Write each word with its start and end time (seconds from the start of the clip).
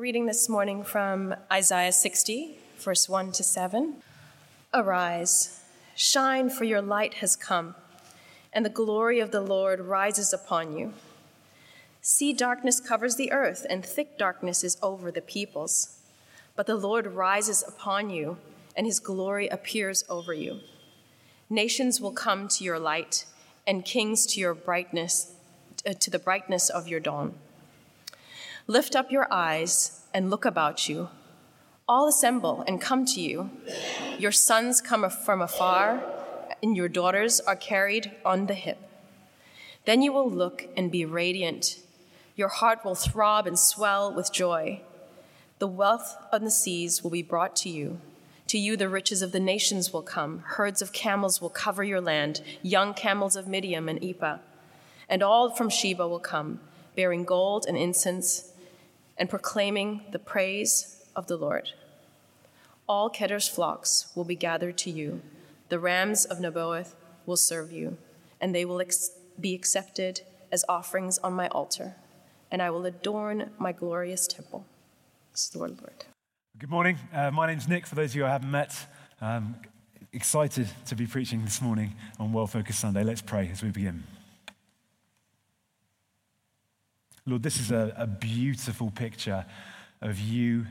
We're 0.00 0.04
reading 0.04 0.24
this 0.24 0.48
morning 0.48 0.82
from 0.82 1.34
Isaiah 1.52 1.92
60, 1.92 2.56
verse 2.78 3.06
1 3.06 3.32
to 3.32 3.44
7. 3.44 3.96
Arise, 4.72 5.62
shine, 5.94 6.48
for 6.48 6.64
your 6.64 6.80
light 6.80 7.12
has 7.16 7.36
come, 7.36 7.74
and 8.50 8.64
the 8.64 8.70
glory 8.70 9.20
of 9.20 9.30
the 9.30 9.42
Lord 9.42 9.78
rises 9.78 10.32
upon 10.32 10.74
you. 10.74 10.94
See, 12.00 12.32
darkness 12.32 12.80
covers 12.80 13.16
the 13.16 13.30
earth, 13.30 13.66
and 13.68 13.84
thick 13.84 14.16
darkness 14.16 14.64
is 14.64 14.78
over 14.82 15.10
the 15.10 15.20
peoples. 15.20 15.98
But 16.56 16.66
the 16.66 16.76
Lord 16.76 17.08
rises 17.08 17.62
upon 17.62 18.08
you, 18.08 18.38
and 18.74 18.86
his 18.86 19.00
glory 19.00 19.48
appears 19.48 20.02
over 20.08 20.32
you. 20.32 20.60
Nations 21.50 22.00
will 22.00 22.12
come 22.12 22.48
to 22.48 22.64
your 22.64 22.78
light, 22.78 23.26
and 23.66 23.84
kings 23.84 24.24
to 24.28 24.40
your 24.40 24.54
brightness, 24.54 25.34
uh, 25.86 25.92
to 25.92 26.08
the 26.10 26.18
brightness 26.18 26.70
of 26.70 26.88
your 26.88 27.00
dawn. 27.00 27.34
Lift 28.70 28.94
up 28.94 29.10
your 29.10 29.26
eyes 29.32 30.02
and 30.14 30.30
look 30.30 30.44
about 30.44 30.88
you. 30.88 31.08
All 31.88 32.06
assemble 32.06 32.62
and 32.68 32.80
come 32.80 33.04
to 33.04 33.20
you. 33.20 33.50
Your 34.16 34.30
sons 34.30 34.80
come 34.80 35.10
from 35.10 35.42
afar, 35.42 36.00
and 36.62 36.76
your 36.76 36.88
daughters 36.88 37.40
are 37.40 37.56
carried 37.56 38.12
on 38.24 38.46
the 38.46 38.54
hip. 38.54 38.78
Then 39.86 40.02
you 40.02 40.12
will 40.12 40.30
look 40.30 40.68
and 40.76 40.88
be 40.88 41.04
radiant. 41.04 41.80
Your 42.36 42.46
heart 42.46 42.84
will 42.84 42.94
throb 42.94 43.48
and 43.48 43.58
swell 43.58 44.14
with 44.14 44.32
joy. 44.32 44.82
The 45.58 45.66
wealth 45.66 46.16
of 46.30 46.42
the 46.42 46.50
seas 46.52 47.02
will 47.02 47.10
be 47.10 47.22
brought 47.22 47.56
to 47.56 47.68
you. 47.68 48.00
To 48.46 48.56
you, 48.56 48.76
the 48.76 48.88
riches 48.88 49.20
of 49.20 49.32
the 49.32 49.40
nations 49.40 49.92
will 49.92 50.02
come. 50.02 50.44
Herds 50.46 50.80
of 50.80 50.92
camels 50.92 51.40
will 51.40 51.50
cover 51.50 51.82
your 51.82 52.00
land, 52.00 52.40
young 52.62 52.94
camels 52.94 53.34
of 53.34 53.48
Midian 53.48 53.88
and 53.88 54.00
Ephah. 54.00 54.38
And 55.08 55.24
all 55.24 55.50
from 55.50 55.70
Sheba 55.70 56.06
will 56.06 56.20
come, 56.20 56.60
bearing 56.94 57.24
gold 57.24 57.66
and 57.66 57.76
incense 57.76 58.46
and 59.20 59.28
proclaiming 59.28 60.00
the 60.10 60.18
praise 60.18 61.04
of 61.14 61.26
the 61.26 61.36
Lord. 61.36 61.68
All 62.88 63.10
Kedar's 63.10 63.46
flocks 63.46 64.10
will 64.16 64.24
be 64.24 64.34
gathered 64.34 64.78
to 64.78 64.90
you. 64.90 65.20
The 65.68 65.78
rams 65.78 66.24
of 66.24 66.38
Nebaioth 66.38 66.94
will 67.26 67.36
serve 67.36 67.70
you, 67.70 67.98
and 68.40 68.54
they 68.54 68.64
will 68.64 68.80
ex- 68.80 69.10
be 69.38 69.54
accepted 69.54 70.22
as 70.50 70.64
offerings 70.68 71.18
on 71.18 71.34
my 71.34 71.48
altar, 71.48 71.94
and 72.50 72.62
I 72.62 72.70
will 72.70 72.86
adorn 72.86 73.50
my 73.58 73.72
glorious 73.72 74.26
temple. 74.26 74.64
This 75.32 75.44
is 75.44 75.50
the 75.50 75.58
word 75.58 75.72
of 75.72 75.76
the 75.76 75.82
Lord. 75.82 76.04
Good 76.58 76.70
morning. 76.70 76.98
Uh, 77.14 77.30
my 77.30 77.46
name's 77.46 77.68
Nick, 77.68 77.86
for 77.86 77.94
those 77.94 78.10
of 78.10 78.16
you 78.16 78.24
I 78.24 78.30
haven't 78.30 78.50
met. 78.50 78.74
Um, 79.20 79.54
excited 80.12 80.66
to 80.86 80.96
be 80.96 81.06
preaching 81.06 81.44
this 81.44 81.60
morning 81.60 81.94
on 82.18 82.32
World 82.32 82.50
Focus 82.50 82.78
Sunday. 82.78 83.04
Let's 83.04 83.22
pray 83.22 83.50
as 83.52 83.62
we 83.62 83.68
begin. 83.68 84.02
Lord, 87.30 87.44
this 87.44 87.60
is 87.60 87.70
a, 87.70 87.94
a 87.96 88.08
beautiful 88.08 88.90
picture 88.90 89.46
of 90.00 90.18
you 90.18 90.66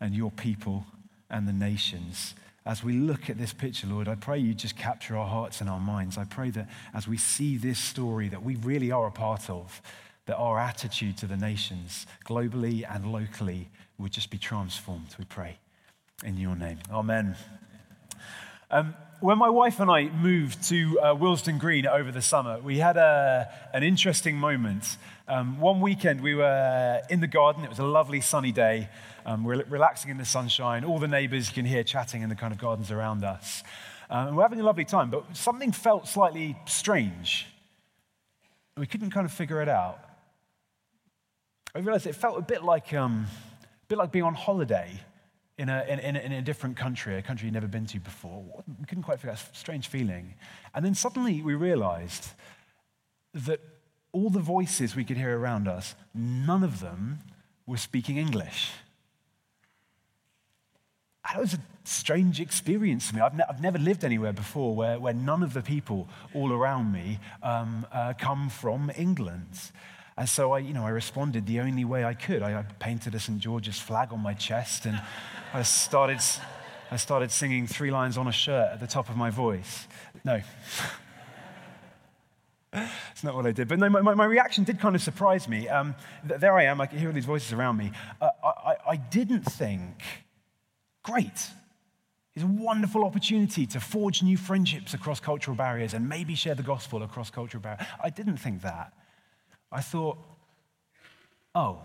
and 0.00 0.14
your 0.14 0.30
people 0.30 0.86
and 1.28 1.48
the 1.48 1.52
nations. 1.52 2.36
As 2.64 2.84
we 2.84 2.92
look 2.92 3.28
at 3.28 3.36
this 3.36 3.52
picture, 3.52 3.88
Lord, 3.88 4.06
I 4.06 4.14
pray 4.14 4.38
you 4.38 4.54
just 4.54 4.76
capture 4.76 5.16
our 5.16 5.26
hearts 5.26 5.60
and 5.60 5.68
our 5.68 5.80
minds. 5.80 6.16
I 6.16 6.22
pray 6.22 6.50
that 6.50 6.68
as 6.94 7.08
we 7.08 7.16
see 7.16 7.56
this 7.56 7.80
story 7.80 8.28
that 8.28 8.44
we 8.44 8.54
really 8.56 8.92
are 8.92 9.08
a 9.08 9.10
part 9.10 9.50
of, 9.50 9.82
that 10.26 10.36
our 10.36 10.56
attitude 10.56 11.18
to 11.18 11.26
the 11.26 11.36
nations, 11.36 12.06
globally 12.24 12.84
and 12.88 13.12
locally, 13.12 13.68
would 13.98 14.12
just 14.12 14.30
be 14.30 14.38
transformed, 14.38 15.08
we 15.18 15.24
pray. 15.24 15.58
In 16.22 16.36
your 16.36 16.54
name. 16.54 16.78
Amen. 16.92 17.34
Um, 18.70 18.94
when 19.20 19.38
my 19.38 19.48
wife 19.50 19.80
and 19.80 19.90
I 19.90 20.08
moved 20.10 20.62
to 20.68 21.00
uh, 21.00 21.36
Green 21.58 21.86
over 21.86 22.12
the 22.12 22.22
summer, 22.22 22.60
we 22.60 22.78
had 22.78 22.96
a, 22.96 23.52
an 23.72 23.82
interesting 23.82 24.36
moment. 24.36 24.96
Um, 25.26 25.58
one 25.58 25.80
weekend, 25.80 26.20
we 26.20 26.34
were 26.34 27.00
in 27.08 27.20
the 27.20 27.26
garden. 27.26 27.64
It 27.64 27.70
was 27.70 27.78
a 27.78 27.86
lovely 27.86 28.20
sunny 28.20 28.52
day. 28.52 28.90
Um, 29.24 29.42
we're 29.42 29.64
relaxing 29.70 30.10
in 30.10 30.18
the 30.18 30.24
sunshine. 30.26 30.84
All 30.84 30.98
the 30.98 31.08
neighbors 31.08 31.48
you 31.48 31.54
can 31.54 31.64
hear 31.64 31.82
chatting 31.82 32.20
in 32.20 32.28
the 32.28 32.34
kind 32.34 32.52
of 32.52 32.58
gardens 32.58 32.90
around 32.90 33.24
us. 33.24 33.62
Um, 34.10 34.28
and 34.28 34.36
we're 34.36 34.42
having 34.42 34.60
a 34.60 34.64
lovely 34.64 34.84
time, 34.84 35.08
but 35.08 35.34
something 35.34 35.72
felt 35.72 36.06
slightly 36.06 36.58
strange. 36.66 37.46
We 38.76 38.86
couldn't 38.86 39.12
kind 39.12 39.24
of 39.24 39.32
figure 39.32 39.62
it 39.62 39.68
out. 39.68 39.98
I 41.74 41.78
realized 41.78 42.06
it 42.06 42.16
felt 42.16 42.38
a 42.38 42.42
bit 42.42 42.62
like, 42.62 42.92
um, 42.92 43.26
a 43.62 43.86
bit 43.88 43.96
like 43.96 44.12
being 44.12 44.26
on 44.26 44.34
holiday 44.34 45.00
in 45.56 45.70
a, 45.70 45.86
in, 45.88 46.16
in, 46.16 46.32
a, 46.32 46.42
different 46.42 46.76
country, 46.76 47.16
a 47.16 47.22
country 47.22 47.46
you'd 47.46 47.54
never 47.54 47.66
been 47.66 47.86
to 47.86 47.98
before. 47.98 48.44
We 48.78 48.84
couldn't 48.84 49.04
quite 49.04 49.20
figure 49.20 49.30
out 49.30 49.38
a 49.40 49.56
strange 49.56 49.88
feeling. 49.88 50.34
And 50.74 50.84
then 50.84 50.94
suddenly 50.94 51.40
we 51.40 51.54
realized 51.54 52.28
that 53.32 53.60
all 54.14 54.30
the 54.30 54.40
voices 54.40 54.94
we 54.94 55.04
could 55.04 55.16
hear 55.16 55.36
around 55.36 55.66
us, 55.66 55.94
none 56.14 56.62
of 56.62 56.80
them 56.80 57.18
were 57.66 57.76
speaking 57.76 58.16
English. 58.16 58.70
That 61.26 61.40
was 61.40 61.54
a 61.54 61.58
strange 61.82 62.40
experience 62.40 63.08
for 63.08 63.16
me. 63.16 63.22
I've, 63.22 63.34
ne- 63.34 63.44
I've 63.48 63.60
never 63.60 63.78
lived 63.78 64.04
anywhere 64.04 64.32
before 64.32 64.74
where, 64.74 65.00
where 65.00 65.14
none 65.14 65.42
of 65.42 65.52
the 65.52 65.62
people 65.62 66.08
all 66.32 66.52
around 66.52 66.92
me 66.92 67.18
um, 67.42 67.86
uh, 67.90 68.12
come 68.16 68.50
from 68.50 68.92
England. 68.96 69.72
And 70.16 70.28
so 70.28 70.52
I, 70.52 70.58
you 70.58 70.74
know, 70.74 70.86
I 70.86 70.90
responded 70.90 71.46
the 71.46 71.60
only 71.60 71.84
way 71.84 72.04
I 72.04 72.14
could. 72.14 72.42
I, 72.42 72.60
I 72.60 72.62
painted 72.78 73.14
a 73.16 73.20
St. 73.20 73.38
George's 73.40 73.80
flag 73.80 74.12
on 74.12 74.20
my 74.20 74.34
chest 74.34 74.86
and 74.86 75.00
I 75.52 75.62
started, 75.62 76.20
I 76.90 76.96
started 76.96 77.32
singing 77.32 77.66
three 77.66 77.90
lions 77.90 78.16
on 78.16 78.28
a 78.28 78.32
shirt 78.32 78.70
at 78.74 78.80
the 78.80 78.86
top 78.86 79.08
of 79.08 79.16
my 79.16 79.30
voice. 79.30 79.88
No. 80.24 80.40
It's 83.12 83.22
not 83.22 83.34
what 83.34 83.46
I 83.46 83.52
did. 83.52 83.68
But 83.68 83.78
no, 83.78 83.88
my, 83.88 84.14
my 84.14 84.24
reaction 84.24 84.64
did 84.64 84.80
kind 84.80 84.96
of 84.96 85.02
surprise 85.02 85.48
me. 85.48 85.68
Um, 85.68 85.94
there 86.24 86.54
I 86.54 86.64
am, 86.64 86.80
I 86.80 86.86
can 86.86 86.98
hear 86.98 87.08
all 87.08 87.14
these 87.14 87.24
voices 87.24 87.52
around 87.52 87.76
me. 87.76 87.92
Uh, 88.20 88.30
I, 88.42 88.76
I 88.90 88.96
didn't 88.96 89.42
think, 89.42 90.02
great, 91.02 91.50
it's 92.34 92.42
a 92.42 92.46
wonderful 92.46 93.04
opportunity 93.04 93.64
to 93.66 93.80
forge 93.80 94.22
new 94.22 94.36
friendships 94.36 94.92
across 94.92 95.20
cultural 95.20 95.56
barriers 95.56 95.94
and 95.94 96.08
maybe 96.08 96.34
share 96.34 96.56
the 96.56 96.64
gospel 96.64 97.02
across 97.04 97.30
cultural 97.30 97.62
barriers. 97.62 97.86
I 98.02 98.10
didn't 98.10 98.38
think 98.38 98.62
that. 98.62 98.92
I 99.70 99.80
thought, 99.80 100.18
oh, 101.54 101.82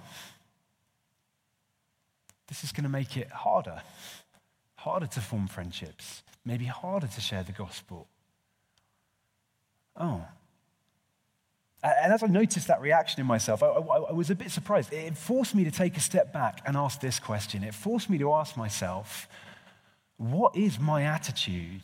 this 2.48 2.64
is 2.64 2.72
going 2.72 2.84
to 2.84 2.90
make 2.90 3.16
it 3.16 3.30
harder, 3.30 3.84
harder 4.76 5.06
to 5.06 5.22
form 5.22 5.48
friendships, 5.48 6.24
maybe 6.44 6.66
harder 6.66 7.08
to 7.08 7.22
share 7.22 7.44
the 7.44 7.52
gospel. 7.52 8.08
Oh, 9.96 10.26
and 11.82 12.14
as 12.14 12.24
I 12.24 12.28
noticed 12.28 12.68
that 12.68 12.82
reaction 12.82 13.22
in 13.22 13.28
myself, 13.28 13.64
I, 13.64 13.68
I, 13.68 13.98
I, 14.10 14.12
was 14.12 14.30
a 14.30 14.36
bit 14.36 14.52
surprised. 14.52 14.92
It 14.92 15.16
forced 15.18 15.56
me 15.56 15.64
to 15.64 15.72
take 15.72 15.96
a 15.96 16.02
step 16.02 16.34
back 16.34 16.62
and 16.66 16.76
ask 16.76 17.00
this 17.00 17.20
question. 17.20 17.64
It 17.64 17.74
forced 17.74 18.10
me 18.10 18.18
to 18.18 18.34
ask 18.34 18.58
myself, 18.58 19.28
what 20.18 20.56
is 20.58 20.80
my 20.80 21.04
attitude 21.04 21.84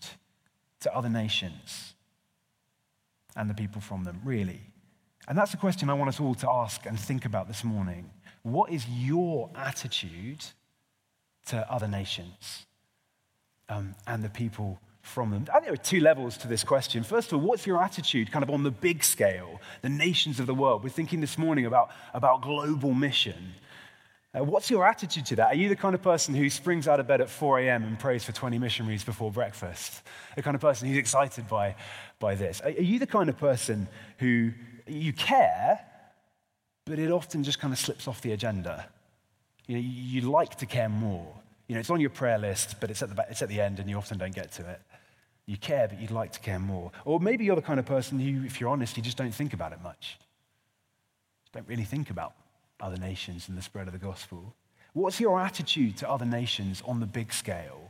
to 0.81 0.93
other 0.93 1.07
nations 1.07 1.93
and 3.37 3.49
the 3.49 3.53
people 3.53 3.79
from 3.79 4.03
them, 4.03 4.21
really? 4.25 4.61
And 5.27 5.37
that's 5.37 5.53
a 5.53 5.57
question 5.57 5.89
I 5.89 5.93
want 5.93 6.09
us 6.09 6.19
all 6.19 6.35
to 6.35 6.49
ask 6.49 6.85
and 6.85 6.99
think 6.99 7.23
about 7.23 7.47
this 7.47 7.63
morning. 7.63 8.09
What 8.43 8.71
is 8.71 8.87
your 8.89 9.49
attitude 9.55 10.43
to 11.47 11.71
other 11.71 11.87
nations 11.87 12.65
um, 13.69 13.95
and 14.05 14.23
the 14.23 14.29
people 14.29 14.79
from 15.05 15.31
them? 15.31 15.45
I 15.49 15.53
think 15.53 15.65
there 15.65 15.73
are 15.73 15.77
two 15.77 15.99
levels 15.99 16.37
to 16.37 16.47
this 16.47 16.63
question. 16.63 17.03
First 17.03 17.31
of 17.31 17.39
all, 17.39 17.47
what's 17.47 17.65
your 17.65 17.81
attitude 17.81 18.31
kind 18.31 18.43
of 18.43 18.49
on 18.49 18.63
the 18.63 18.71
big 18.71 19.03
scale, 19.03 19.61
the 19.81 19.89
nations 19.89 20.39
of 20.39 20.47
the 20.47 20.53
world? 20.53 20.83
We're 20.83 20.89
thinking 20.89 21.21
this 21.21 21.37
morning 21.37 21.65
about, 21.65 21.91
about 22.13 22.41
global 22.41 22.93
mission. 22.93 23.53
Uh, 24.35 24.43
what's 24.43 24.69
your 24.69 24.85
attitude 24.85 25.25
to 25.27 25.35
that? 25.37 25.47
Are 25.47 25.55
you 25.55 25.69
the 25.69 25.75
kind 25.75 25.95
of 25.95 26.01
person 26.01 26.35
who 26.35 26.49
springs 26.49 26.87
out 26.87 26.99
of 26.99 27.07
bed 27.07 27.21
at 27.21 27.29
4 27.29 27.59
a.m. 27.59 27.83
and 27.83 27.97
prays 27.97 28.23
for 28.23 28.31
20 28.31 28.59
missionaries 28.59 29.03
before 29.03 29.31
breakfast? 29.31 30.01
The 30.35 30.41
kind 30.41 30.55
of 30.55 30.61
person 30.61 30.87
who's 30.87 30.97
excited 30.97 31.47
by, 31.47 31.75
by 32.19 32.35
this? 32.35 32.59
Are, 32.61 32.67
are 32.69 32.71
you 32.71 32.99
the 32.99 33.07
kind 33.07 33.29
of 33.29 33.37
person 33.37 33.87
who 34.17 34.51
you 34.87 35.13
care, 35.13 35.79
but 36.85 36.99
it 36.99 37.11
often 37.11 37.43
just 37.43 37.59
kind 37.59 37.71
of 37.71 37.79
slips 37.79 38.07
off 38.07 38.21
the 38.21 38.33
agenda? 38.33 38.87
You 39.67 39.75
know, 39.75 39.83
you 39.85 40.21
like 40.29 40.55
to 40.57 40.65
care 40.65 40.89
more. 40.89 41.33
You 41.67 41.75
know, 41.75 41.79
it's 41.79 41.89
on 41.89 41.99
your 41.99 42.09
prayer 42.09 42.37
list, 42.37 42.75
but 42.79 42.91
it's 42.91 43.01
at, 43.01 43.15
the, 43.15 43.25
it's 43.29 43.41
at 43.41 43.49
the 43.49 43.59
end 43.59 43.79
and 43.79 43.89
you 43.89 43.97
often 43.97 44.17
don't 44.17 44.35
get 44.35 44.51
to 44.53 44.69
it. 44.69 44.81
You 45.45 45.57
care, 45.57 45.87
but 45.87 45.99
you'd 45.99 46.11
like 46.11 46.31
to 46.33 46.39
care 46.39 46.59
more. 46.59 46.91
Or 47.05 47.19
maybe 47.19 47.45
you're 47.45 47.55
the 47.55 47.61
kind 47.61 47.79
of 47.79 47.85
person 47.85 48.19
who, 48.19 48.45
if 48.45 48.59
you're 48.59 48.69
honest, 48.69 48.97
you 48.97 49.03
just 49.03 49.17
don't 49.17 49.33
think 49.33 49.53
about 49.53 49.73
it 49.73 49.81
much. 49.83 50.17
Don't 51.53 51.67
really 51.67 51.83
think 51.83 52.09
about 52.09 52.33
other 52.79 52.97
nations 52.97 53.47
and 53.47 53.57
the 53.57 53.61
spread 53.61 53.87
of 53.87 53.93
the 53.93 53.99
gospel. 53.99 54.55
What's 54.93 55.19
your 55.19 55.39
attitude 55.39 55.97
to 55.97 56.09
other 56.09 56.25
nations 56.25 56.81
on 56.85 56.99
the 56.99 57.05
big 57.05 57.31
scale? 57.31 57.84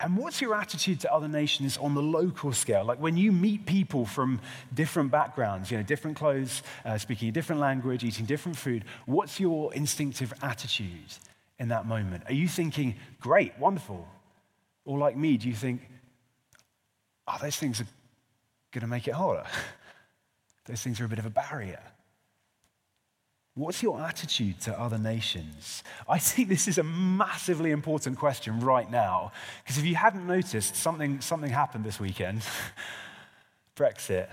And 0.00 0.16
what's 0.16 0.40
your 0.40 0.54
attitude 0.54 1.00
to 1.00 1.12
other 1.12 1.26
nations 1.26 1.76
on 1.76 1.94
the 1.94 2.02
local 2.02 2.52
scale? 2.52 2.84
Like 2.84 3.00
when 3.00 3.16
you 3.16 3.32
meet 3.32 3.66
people 3.66 4.06
from 4.06 4.40
different 4.72 5.10
backgrounds, 5.10 5.72
you 5.72 5.76
know, 5.76 5.82
different 5.82 6.16
clothes, 6.16 6.62
uh, 6.84 6.98
speaking 6.98 7.28
a 7.28 7.32
different 7.32 7.60
language, 7.60 8.04
eating 8.04 8.24
different 8.24 8.56
food, 8.56 8.84
what's 9.06 9.40
your 9.40 9.74
instinctive 9.74 10.32
attitude 10.40 11.12
in 11.58 11.68
that 11.68 11.86
moment? 11.86 12.22
Are 12.28 12.32
you 12.32 12.46
thinking, 12.46 12.94
great, 13.20 13.58
wonderful? 13.58 14.06
Or 14.84 14.98
like 14.98 15.16
me, 15.16 15.36
do 15.36 15.48
you 15.48 15.54
think, 15.54 15.82
oh, 17.26 17.36
those 17.42 17.56
things 17.56 17.80
are 17.80 17.86
going 18.70 18.82
to 18.82 18.86
make 18.86 19.08
it 19.08 19.14
harder? 19.14 19.44
those 20.66 20.80
things 20.80 21.00
are 21.00 21.06
a 21.06 21.08
bit 21.08 21.18
of 21.18 21.26
a 21.26 21.30
barrier. 21.30 21.80
What's 23.58 23.82
your 23.82 24.00
attitude 24.00 24.60
to 24.60 24.80
other 24.80 24.98
nations? 24.98 25.82
I 26.08 26.18
think 26.18 26.48
this 26.48 26.68
is 26.68 26.78
a 26.78 26.84
massively 26.84 27.72
important 27.72 28.16
question 28.16 28.60
right 28.60 28.88
now, 28.88 29.32
because 29.64 29.78
if 29.78 29.84
you 29.84 29.96
hadn't 29.96 30.28
noticed, 30.28 30.76
something, 30.76 31.20
something 31.20 31.50
happened 31.50 31.84
this 31.84 31.98
weekend. 31.98 32.42
Brexit. 33.76 34.28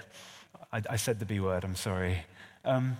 I, 0.72 0.84
I, 0.92 0.96
said 0.98 1.18
the 1.18 1.26
B 1.26 1.40
word, 1.40 1.64
I'm 1.64 1.76
sorry. 1.76 2.20
Um, 2.64 2.98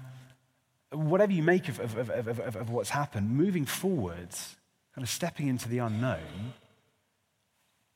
whatever 0.92 1.32
you 1.32 1.44
make 1.44 1.70
of, 1.70 1.80
of, 1.80 2.10
of, 2.10 2.56
of, 2.56 2.70
what's 2.72 2.90
happened, 2.90 3.30
moving 3.30 3.66
forwards, 3.66 4.56
kind 4.96 5.04
of 5.04 5.10
stepping 5.10 5.48
into 5.48 5.70
the 5.70 5.78
unknown, 5.78 6.54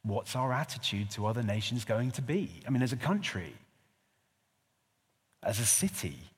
what's 0.04 0.36
our 0.36 0.54
attitude 0.54 1.10
to 1.12 1.26
other 1.26 1.42
nations 1.42 1.84
going 1.84 2.12
to 2.12 2.22
be? 2.22 2.62
I 2.68 2.70
mean, 2.70 2.84
as 2.84 2.94
a 2.94 2.98
country, 2.98 3.56
as 5.42 5.60
a 5.60 5.66
city, 5.66 6.30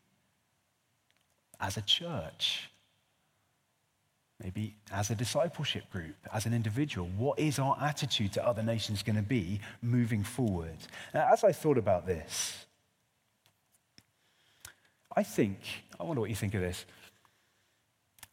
as 1.61 1.77
a 1.77 1.81
church, 1.81 2.69
maybe 4.43 4.75
as 4.91 5.11
a 5.11 5.15
discipleship 5.15 5.89
group, 5.91 6.15
as 6.33 6.45
an 6.45 6.53
individual, 6.53 7.07
what 7.17 7.39
is 7.39 7.59
our 7.59 7.77
attitude 7.79 8.33
to 8.33 8.45
other 8.45 8.63
nations 8.63 9.03
going 9.03 9.15
to 9.15 9.21
be 9.21 9.61
moving 9.81 10.23
forward? 10.23 10.77
Now, 11.13 11.29
as 11.31 11.43
I 11.43 11.51
thought 11.51 11.77
about 11.77 12.07
this, 12.07 12.65
I 15.15 15.23
think, 15.23 15.59
I 15.99 16.03
wonder 16.03 16.21
what 16.21 16.29
you 16.29 16.35
think 16.35 16.55
of 16.55 16.61
this. 16.61 16.85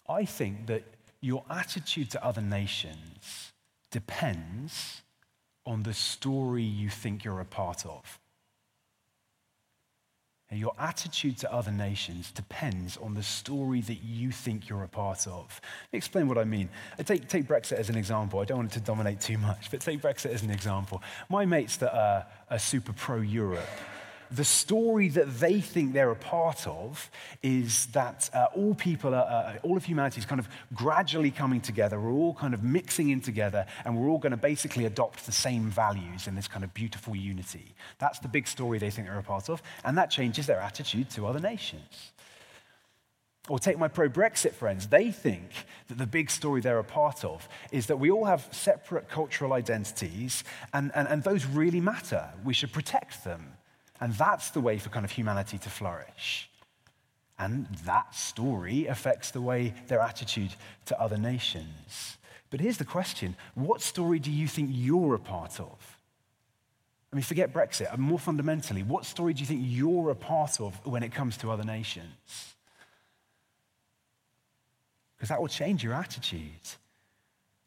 I 0.09 0.25
think 0.25 0.67
that 0.67 0.85
your 1.21 1.45
attitude 1.51 2.11
to 2.13 2.25
other 2.25 2.41
nations 2.41 3.53
depends 3.91 5.03
on 5.67 5.83
the 5.83 5.93
story 5.93 6.63
you 6.63 6.89
think 6.89 7.25
you're 7.25 7.41
a 7.41 7.45
part 7.45 7.85
of. 7.85 8.19
And 10.51 10.59
your 10.59 10.73
attitude 10.79 11.37
to 11.39 11.53
other 11.53 11.71
nations 11.71 12.33
depends 12.33 12.97
on 12.97 13.13
the 13.13 13.23
story 13.23 13.83
that 13.83 14.03
you 14.03 14.33
think 14.33 14.69
you're 14.69 14.83
a 14.83 14.89
part 14.89 15.27
of. 15.27 15.61
Let 15.63 15.93
me 15.93 15.97
explain 15.99 16.27
what 16.27 16.39
I 16.39 16.45
mean. 16.45 16.71
I 16.99 17.03
take, 17.03 17.29
take 17.29 17.47
Brexit 17.47 17.73
as 17.73 17.91
an 17.91 17.97
example. 17.97 18.41
I 18.41 18.45
don't 18.47 18.59
want 18.59 18.71
it 18.71 18.79
to 18.79 18.81
dominate 18.81 19.21
too 19.21 19.37
much, 19.37 19.71
but 19.71 19.81
take 19.81 20.01
Brexit 20.01 20.33
as 20.33 20.43
an 20.43 20.51
example. 20.51 21.03
My 21.29 21.45
mates 21.45 21.77
that 21.77 21.95
are, 21.95 22.27
are 22.51 22.59
super 22.59 22.95
pro 22.95 23.21
Europe, 23.21 23.69
the 24.31 24.45
story 24.45 25.09
that 25.09 25.41
they 25.41 25.61
think 25.61 25.93
they're 25.93 26.11
a 26.11 26.17
part 26.17 26.67
of 26.67 27.11
is 27.43 27.87
that 27.87 28.29
uh, 28.35 28.47
all 28.55 28.75
people, 28.75 29.15
are, 29.15 29.25
uh, 29.25 29.59
all 29.63 29.77
of 29.77 29.85
humanity 29.85 30.21
is 30.21 30.27
kind 30.27 30.39
of 30.39 30.49
gradually 30.75 31.31
coming 31.31 31.61
together. 31.61 32.01
We're 32.01 32.13
all 32.13 32.35
kind 32.35 32.55
of 32.55 32.63
mixing 32.63 33.11
in 33.11 33.21
together, 33.21 33.67
and 33.85 33.97
we're 33.97 34.09
all 34.09 34.19
going 34.19 34.33
to 34.33 34.37
basically 34.37 34.85
adopt 34.85 35.27
the 35.27 35.33
same 35.33 35.71
values 35.71 36.27
in 36.27 36.35
this 36.35 36.49
kind 36.49 36.65
of 36.65 36.75
beautiful 36.75 37.17
unity. 37.17 37.75
That's 37.99 38.19
the 38.19 38.29
big 38.29 38.47
story 38.47 38.79
they 38.79 38.91
think 38.91 39.09
they're 39.09 39.19
a 39.19 39.23
part 39.23 39.49
of, 39.49 39.63
and 39.85 39.97
that 39.99 40.11
changes 40.11 40.47
their 40.47 40.61
attitude 40.61 41.11
to 41.11 41.27
other 41.27 41.41
nations. 41.41 42.13
Or 43.49 43.59
take 43.59 43.79
my 43.79 43.89
pro 43.89 44.11
Brexit 44.11 44.53
friends, 44.53 44.89
they 44.89 45.11
think 45.11 45.51
that 45.89 45.97
the 45.97 46.07
big 46.07 46.31
story 46.31 46.61
they're 46.61 46.79
a 46.79 46.85
part 46.85 47.25
of 47.25 47.49
is 47.73 47.87
that 47.87 47.99
we 47.99 48.11
all 48.11 48.27
have 48.27 48.47
separate 48.51 49.09
cultural 49.09 49.55
identities, 49.55 50.45
and, 50.75 50.93
and, 50.95 51.09
and 51.09 51.23
those 51.23 51.47
really 51.47 51.81
matter. 51.81 52.29
We 52.45 52.53
should 52.53 52.73
protect 52.73 53.25
them. 53.25 53.55
And 54.01 54.15
that's 54.15 54.51
the 54.51 54.61
way 54.61 54.79
for 54.79 54.91
kind 54.91 55.05
of 55.05 55.11
humanity 55.11 55.59
to 55.59 55.71
flourish. 55.71 56.49
And 57.39 57.67
that 57.85 58.15
story 58.15 58.87
affects 58.87 59.31
the 59.31 59.41
way 59.41 59.75
their 59.87 60.01
attitude 60.01 60.55
to 60.87 61.01
other 61.01 61.17
nations. 61.17 62.19
But 62.51 62.61
here's 62.61 62.79
the 62.79 62.85
question 62.85 63.37
what 63.55 63.81
story 63.81 64.19
do 64.19 64.31
you 64.31 64.49
think 64.49 64.71
you're 64.73 65.15
a 65.15 65.21
part 65.21 65.61
of? 65.61 65.97
I 67.13 67.17
mean, 67.17 67.23
forget 67.23 67.53
Brexit. 67.53 67.97
More 67.97 68.19
fundamentally, 68.19 68.83
what 68.83 69.07
story 69.07 69.33
do 69.33 69.41
you 69.41 69.47
think 69.47 69.63
you're 69.65 70.11
a 70.11 70.15
part 70.15 70.61
of 70.61 70.85
when 70.85 71.03
it 71.03 71.13
comes 71.13 71.37
to 71.39 71.51
other 71.51 71.65
nations? 71.65 72.55
Because 75.17 75.31
that 75.31 75.41
will 75.41 75.49
change 75.49 75.83
your 75.83 75.95
attitude. 75.95 76.51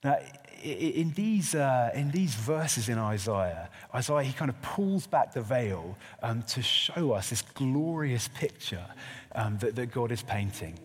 Now, 0.04 0.18
in 0.64 1.12
these, 1.12 1.56
uh, 1.56 1.92
in 1.94 2.12
these 2.12 2.36
verses 2.36 2.90
in 2.90 2.98
Isaiah, 2.98 3.70
Isaiah, 3.94 4.24
he 4.24 4.34
kind 4.34 4.50
of 4.50 4.62
pulls 4.62 5.08
back 5.08 5.34
the 5.34 5.42
veil 5.42 5.98
um, 6.22 6.44
to 6.44 6.62
show 6.62 7.14
us 7.14 7.30
this 7.30 7.42
glorious 7.42 8.28
picture 8.28 8.86
um, 9.34 9.58
that, 9.60 9.76
that 9.76 9.92
God 9.92 10.12
is 10.12 10.22
painting. 10.22 10.78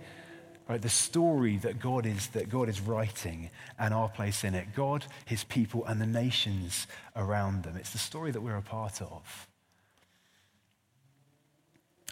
Right, 0.68 0.82
the 0.82 0.88
story 0.88 1.58
that 1.58 1.78
God 1.78 2.06
is 2.06 2.26
that 2.28 2.48
God 2.48 2.68
is 2.68 2.80
writing 2.80 3.50
and 3.78 3.94
our 3.94 4.08
place 4.08 4.42
in 4.42 4.52
it. 4.56 4.74
God, 4.74 5.06
his 5.24 5.44
people, 5.44 5.84
and 5.84 6.00
the 6.00 6.06
nations 6.06 6.88
around 7.14 7.62
them. 7.62 7.76
It's 7.76 7.92
the 7.92 7.98
story 7.98 8.32
that 8.32 8.40
we're 8.40 8.56
a 8.56 8.62
part 8.62 9.00
of. 9.00 9.46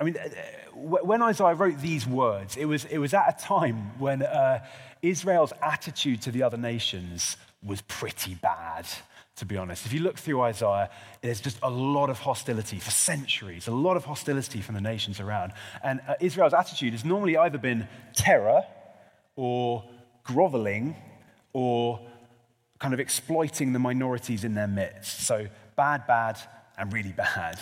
I 0.00 0.04
mean, 0.04 0.16
uh, 0.16 0.28
when 0.74 1.22
Isaiah 1.22 1.54
wrote 1.54 1.78
these 1.78 2.06
words, 2.06 2.56
it 2.56 2.64
was, 2.64 2.84
it 2.86 2.98
was 2.98 3.14
at 3.14 3.38
a 3.38 3.44
time 3.44 3.98
when 3.98 4.22
uh, 4.22 4.64
Israel's 5.02 5.52
attitude 5.62 6.22
to 6.22 6.32
the 6.32 6.42
other 6.42 6.56
nations 6.56 7.36
was 7.62 7.80
pretty 7.82 8.34
bad, 8.34 8.86
to 9.36 9.46
be 9.46 9.56
honest. 9.56 9.86
If 9.86 9.92
you 9.92 10.00
look 10.00 10.18
through 10.18 10.42
Isaiah, 10.42 10.90
there's 11.22 11.40
just 11.40 11.58
a 11.62 11.70
lot 11.70 12.10
of 12.10 12.18
hostility 12.18 12.80
for 12.80 12.90
centuries, 12.90 13.68
a 13.68 13.72
lot 13.72 13.96
of 13.96 14.04
hostility 14.04 14.60
from 14.60 14.74
the 14.74 14.80
nations 14.80 15.20
around. 15.20 15.52
And 15.82 16.00
uh, 16.08 16.14
Israel's 16.20 16.54
attitude 16.54 16.92
has 16.92 17.04
normally 17.04 17.36
either 17.36 17.58
been 17.58 17.86
terror 18.14 18.62
or 19.36 19.84
groveling 20.24 20.96
or 21.52 22.00
kind 22.80 22.94
of 22.94 23.00
exploiting 23.00 23.72
the 23.72 23.78
minorities 23.78 24.42
in 24.42 24.54
their 24.54 24.66
midst. 24.66 25.20
So 25.20 25.46
bad, 25.76 26.06
bad, 26.08 26.38
and 26.76 26.92
really 26.92 27.12
bad. 27.12 27.60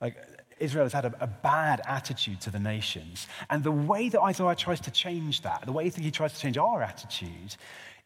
Like 0.00 0.16
Israel 0.62 0.84
has 0.84 0.92
had 0.92 1.04
a, 1.04 1.14
a, 1.20 1.26
bad 1.26 1.80
attitude 1.86 2.40
to 2.42 2.50
the 2.50 2.58
nations. 2.58 3.26
And 3.50 3.64
the 3.64 3.72
way 3.72 4.08
that 4.08 4.20
Isaiah 4.20 4.54
tries 4.54 4.80
to 4.80 4.90
change 4.90 5.42
that, 5.42 5.66
the 5.66 5.72
way 5.72 5.88
that 5.88 6.00
he 6.00 6.10
tries 6.10 6.32
to 6.34 6.40
change 6.40 6.56
our 6.56 6.82
attitude, 6.82 7.56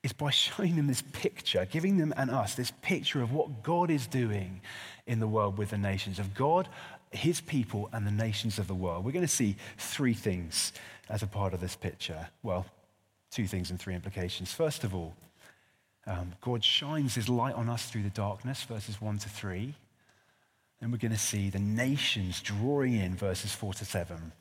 is 0.03 0.13
by 0.13 0.31
showing 0.45 0.77
them 0.77 0.87
this 0.87 1.03
picture, 1.03 1.67
giving 1.71 1.99
them 1.99 2.15
and 2.17 2.31
us 2.31 2.55
this 2.55 2.73
picture 2.83 3.23
of 3.23 3.33
what 3.33 3.63
God 3.63 3.91
is 3.91 4.07
doing 4.07 4.61
in 5.07 5.21
the 5.21 5.29
world 5.29 5.59
with 5.59 5.71
the 5.71 5.79
nations, 5.79 6.19
of 6.19 6.35
God, 6.35 6.69
his 7.11 7.41
people, 7.41 7.89
and 7.93 8.07
the 8.07 8.11
nations 8.11 8.59
of 8.59 8.67
the 8.67 8.75
world. 8.75 9.05
We're 9.05 9.13
going 9.13 9.23
to 9.23 9.29
see 9.29 9.57
three 9.79 10.15
things 10.15 10.73
as 11.09 11.23
a 11.23 11.27
part 11.27 11.55
of 11.55 11.61
this 11.61 11.77
picture. 11.77 12.29
Well, 12.43 12.67
two 13.31 13.47
things 13.47 13.71
and 13.71 13.79
three 13.79 13.95
implications. 13.95 14.53
First 14.53 14.83
of 14.83 14.95
all, 14.95 15.15
um, 16.07 16.33
God 16.41 16.63
shines 16.63 17.15
his 17.15 17.29
light 17.29 17.55
on 17.55 17.69
us 17.69 17.91
through 17.91 18.05
the 18.05 18.11
darkness, 18.11 18.63
verses 18.63 19.01
1 19.01 19.19
to 19.19 19.29
3. 19.29 19.75
Then 20.81 20.91
we're 20.91 20.99
going 20.99 21.13
to 21.13 21.19
see 21.19 21.49
the 21.51 21.59
nations 21.59 22.41
drawing 22.41 22.95
in 22.95 23.17
verses 23.17 23.53
4 23.53 23.75
to 23.75 23.85
7. 23.85 24.33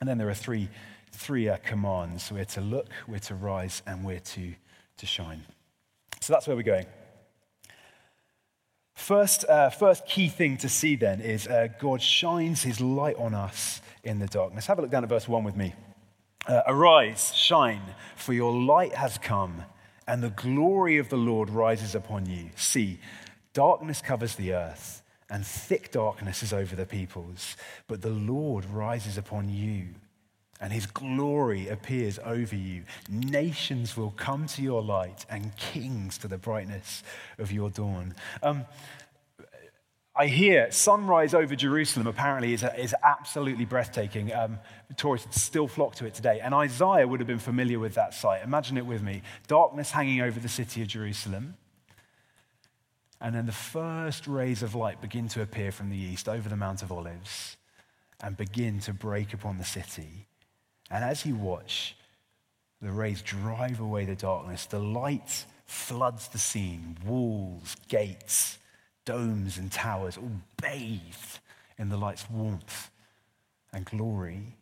And 0.00 0.08
then 0.08 0.18
there 0.18 0.28
are 0.28 0.34
three, 0.34 0.68
three 1.12 1.48
uh, 1.48 1.56
commands 1.64 2.30
we're 2.30 2.44
to 2.46 2.60
look, 2.60 2.88
we're 3.06 3.18
to 3.20 3.34
rise, 3.34 3.82
and 3.86 4.04
we're 4.04 4.20
to, 4.20 4.54
to 4.98 5.06
shine. 5.06 5.44
So 6.20 6.32
that's 6.32 6.46
where 6.46 6.56
we're 6.56 6.62
going. 6.62 6.86
First, 8.94 9.48
uh, 9.48 9.70
first 9.70 10.06
key 10.06 10.28
thing 10.28 10.58
to 10.58 10.68
see 10.68 10.96
then 10.96 11.20
is 11.20 11.48
uh, 11.48 11.68
God 11.80 12.02
shines 12.02 12.62
his 12.62 12.80
light 12.80 13.16
on 13.16 13.34
us 13.34 13.80
in 14.04 14.18
the 14.18 14.26
darkness. 14.26 14.66
Have 14.66 14.78
a 14.78 14.82
look 14.82 14.90
down 14.90 15.02
at 15.02 15.08
verse 15.08 15.26
1 15.26 15.42
with 15.42 15.56
me. 15.56 15.74
Uh, 16.46 16.62
Arise, 16.66 17.34
shine, 17.34 17.82
for 18.16 18.32
your 18.32 18.52
light 18.52 18.94
has 18.94 19.16
come, 19.16 19.62
and 20.06 20.22
the 20.22 20.30
glory 20.30 20.98
of 20.98 21.08
the 21.08 21.16
Lord 21.16 21.48
rises 21.48 21.94
upon 21.94 22.26
you. 22.26 22.50
See, 22.56 22.98
darkness 23.54 24.02
covers 24.02 24.34
the 24.34 24.52
earth 24.52 25.01
and 25.32 25.46
thick 25.46 25.90
darkness 25.90 26.42
is 26.42 26.52
over 26.52 26.76
the 26.76 26.84
peoples. 26.84 27.56
But 27.88 28.02
the 28.02 28.10
Lord 28.10 28.66
rises 28.66 29.16
upon 29.16 29.48
you, 29.48 29.86
and 30.60 30.70
his 30.70 30.84
glory 30.84 31.68
appears 31.68 32.18
over 32.22 32.54
you. 32.54 32.84
Nations 33.08 33.96
will 33.96 34.10
come 34.10 34.46
to 34.48 34.62
your 34.62 34.82
light, 34.82 35.24
and 35.30 35.56
kings 35.56 36.18
to 36.18 36.28
the 36.28 36.36
brightness 36.36 37.02
of 37.38 37.50
your 37.50 37.70
dawn. 37.70 38.14
Um, 38.42 38.66
I 40.14 40.26
hear 40.26 40.70
sunrise 40.70 41.32
over 41.32 41.56
Jerusalem 41.56 42.06
apparently 42.06 42.52
is, 42.52 42.62
is 42.76 42.94
absolutely 43.02 43.64
breathtaking. 43.64 44.30
Um, 44.34 44.58
tourists 44.98 45.40
still 45.40 45.66
flock 45.66 45.94
to 45.94 46.04
it 46.04 46.12
today. 46.12 46.40
And 46.40 46.52
Isaiah 46.52 47.08
would 47.08 47.20
have 47.20 47.26
been 47.26 47.38
familiar 47.38 47.78
with 47.78 47.94
that 47.94 48.12
sight. 48.12 48.42
Imagine 48.44 48.76
it 48.76 48.84
with 48.84 49.02
me 49.02 49.22
darkness 49.46 49.92
hanging 49.92 50.20
over 50.20 50.38
the 50.38 50.50
city 50.50 50.82
of 50.82 50.88
Jerusalem. 50.88 51.54
And 53.22 53.36
then 53.36 53.46
the 53.46 53.52
first 53.52 54.26
rays 54.26 54.64
of 54.64 54.74
light 54.74 55.00
begin 55.00 55.28
to 55.28 55.42
appear 55.42 55.70
from 55.70 55.90
the 55.90 55.96
east 55.96 56.28
over 56.28 56.48
the 56.48 56.56
Mount 56.56 56.82
of 56.82 56.90
Olives 56.90 57.56
and 58.20 58.36
begin 58.36 58.80
to 58.80 58.92
break 58.92 59.32
upon 59.32 59.58
the 59.58 59.64
city. 59.64 60.26
And 60.90 61.04
as 61.04 61.24
you 61.24 61.36
watch, 61.36 61.96
the 62.80 62.90
rays 62.90 63.22
drive 63.22 63.78
away 63.78 64.06
the 64.06 64.16
darkness. 64.16 64.66
The 64.66 64.80
light 64.80 65.46
floods 65.66 66.26
the 66.28 66.38
scene 66.38 66.98
walls, 67.06 67.76
gates, 67.86 68.58
domes, 69.04 69.56
and 69.56 69.70
towers, 69.70 70.16
all 70.16 70.40
bathed 70.60 71.38
in 71.78 71.90
the 71.90 71.96
light's 71.96 72.28
warmth 72.28 72.90
and 73.72 73.84
glory. 73.84 74.56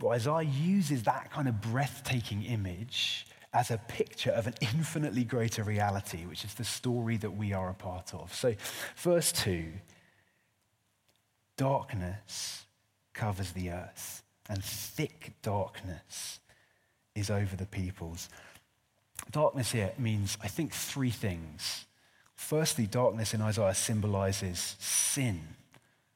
But 0.00 0.08
Isaiah 0.08 0.42
uses 0.42 1.04
that 1.04 1.30
kind 1.30 1.46
of 1.46 1.60
breathtaking 1.60 2.42
image 2.42 3.28
as 3.56 3.70
a 3.70 3.78
picture 3.78 4.32
of 4.32 4.46
an 4.46 4.52
infinitely 4.60 5.24
greater 5.24 5.62
reality, 5.62 6.26
which 6.26 6.44
is 6.44 6.52
the 6.54 6.64
story 6.64 7.16
that 7.16 7.30
we 7.30 7.54
are 7.54 7.70
a 7.70 7.74
part 7.74 8.12
of. 8.12 8.32
So, 8.34 8.54
verse 8.96 9.32
2 9.32 9.72
darkness 11.56 12.66
covers 13.14 13.52
the 13.52 13.70
earth. 13.70 14.22
and 14.48 14.62
thick 14.62 15.32
darkness 15.42 16.38
is 17.16 17.30
over 17.30 17.56
the 17.56 17.66
peoples. 17.66 18.28
Darkness 19.32 19.72
here 19.72 19.92
means, 19.98 20.38
I 20.40 20.46
think, 20.46 20.72
three 20.72 21.10
things. 21.10 21.86
Firstly, 22.36 22.86
darkness 22.86 23.34
in 23.34 23.40
Isaiah 23.40 23.74
symbolizes 23.74 24.76
sin 24.78 25.40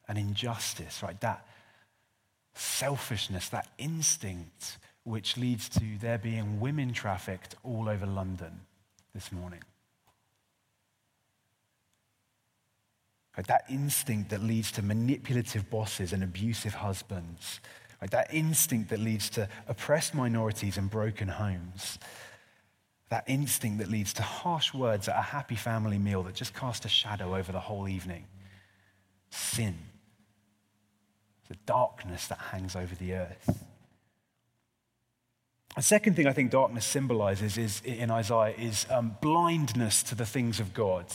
and 0.06 0.16
injustice, 0.16 1.02
right? 1.02 1.20
That 1.22 1.44
selfishness, 2.54 3.48
that 3.48 3.66
instinct 3.78 4.78
which 5.04 5.36
leads 5.36 5.68
to 5.68 5.98
there 6.00 6.18
being 6.18 6.60
women 6.60 6.92
trafficked 6.92 7.54
all 7.62 7.88
over 7.88 8.06
London 8.06 8.60
this 9.14 9.32
morning. 9.32 9.62
Right? 13.36 13.46
That 13.46 13.64
instinct 13.70 14.30
that 14.30 14.42
leads 14.42 14.72
to 14.72 14.82
manipulative 14.82 15.70
bosses 15.70 16.12
and 16.12 16.22
abusive 16.22 16.74
husbands. 16.74 17.60
Right? 18.00 18.10
That 18.10 18.32
instinct 18.34 18.90
that 18.90 19.00
leads 19.00 19.30
to 19.30 19.48
oppressed 19.68 20.14
minorities 20.14 20.76
and 20.76 20.90
broken 20.90 21.28
homes. 21.28 21.98
That 23.08 23.24
instinct 23.26 23.78
that 23.78 23.88
leads 23.88 24.12
to 24.14 24.22
harsh 24.22 24.72
words 24.72 25.08
at 25.08 25.16
a 25.16 25.22
happy 25.22 25.56
family 25.56 25.98
meal 25.98 26.22
that 26.24 26.34
just 26.34 26.54
cast 26.54 26.84
a 26.84 26.88
shadow 26.88 27.34
over 27.34 27.50
the 27.50 27.60
whole 27.60 27.88
evening. 27.88 28.26
Sin. 29.30 29.76
The 31.48 31.56
darkness 31.66 32.28
that 32.28 32.38
hangs 32.38 32.76
over 32.76 32.94
the 32.94 33.14
earth. 33.14 33.64
The 35.76 35.82
second 35.82 36.14
thing 36.14 36.26
I 36.26 36.32
think 36.32 36.50
darkness 36.50 36.84
symbolizes 36.84 37.56
is, 37.56 37.80
in 37.84 38.10
Isaiah 38.10 38.54
is 38.58 38.86
um, 38.90 39.16
blindness 39.20 40.02
to 40.04 40.14
the 40.14 40.26
things 40.26 40.60
of 40.60 40.74
God. 40.74 41.06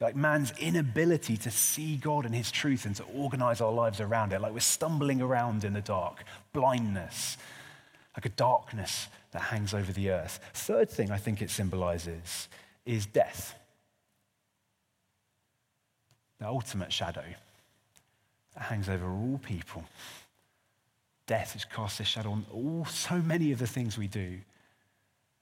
Like 0.00 0.16
man's 0.16 0.52
inability 0.58 1.36
to 1.38 1.50
see 1.50 1.96
God 1.96 2.24
and 2.24 2.34
his 2.34 2.50
truth 2.50 2.84
and 2.86 2.96
to 2.96 3.04
organize 3.14 3.60
our 3.60 3.70
lives 3.72 4.00
around 4.00 4.32
it. 4.32 4.40
Like 4.40 4.52
we're 4.52 4.60
stumbling 4.60 5.20
around 5.20 5.62
in 5.62 5.74
the 5.74 5.82
dark. 5.82 6.24
Blindness. 6.52 7.36
Like 8.16 8.26
a 8.26 8.30
darkness 8.30 9.08
that 9.32 9.42
hangs 9.42 9.72
over 9.72 9.92
the 9.92 10.10
earth. 10.10 10.40
Third 10.54 10.90
thing 10.90 11.10
I 11.10 11.18
think 11.18 11.40
it 11.40 11.50
symbolizes 11.50 12.48
is 12.84 13.06
death. 13.06 13.54
The 16.38 16.46
ultimate 16.46 16.92
shadow 16.92 17.24
that 18.54 18.64
hangs 18.64 18.88
over 18.88 19.06
all 19.06 19.38
people. 19.42 19.84
Death 21.30 21.54
which 21.54 21.70
casts 21.70 22.00
a 22.00 22.04
shadow 22.04 22.32
on 22.32 22.44
all 22.52 22.84
so 22.86 23.22
many 23.22 23.52
of 23.52 23.60
the 23.60 23.66
things 23.66 23.96
we 23.96 24.08
do 24.08 24.40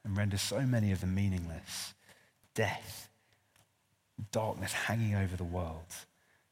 and 0.05 0.15
renders 0.15 0.43
so 0.43 0.61
many 0.61 0.93
of 0.93 1.01
them 1.01 1.15
meaningless. 1.15 1.95
Death, 2.55 3.09
darkness 4.31 4.73
hanging 4.73 5.15
over 5.15 5.35
the 5.35 5.45
world. 5.45 5.95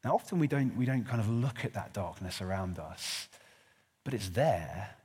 Now, 0.03 0.15
often 0.15 0.39
we 0.39 0.47
don't, 0.47 0.75
we 0.75 0.85
don't 0.85 1.07
kind 1.07 1.21
of 1.21 1.29
look 1.29 1.63
at 1.63 1.73
that 1.73 1.93
darkness 1.93 2.41
around 2.41 2.79
us, 2.79 3.29
but 4.03 4.15
it's 4.15 4.29
there 4.29 4.97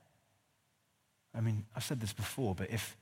I 1.34 1.40
mean, 1.40 1.64
I've 1.74 1.84
said 1.84 2.00
this 2.00 2.12
before, 2.12 2.54
but 2.54 2.70
if, 2.70 2.96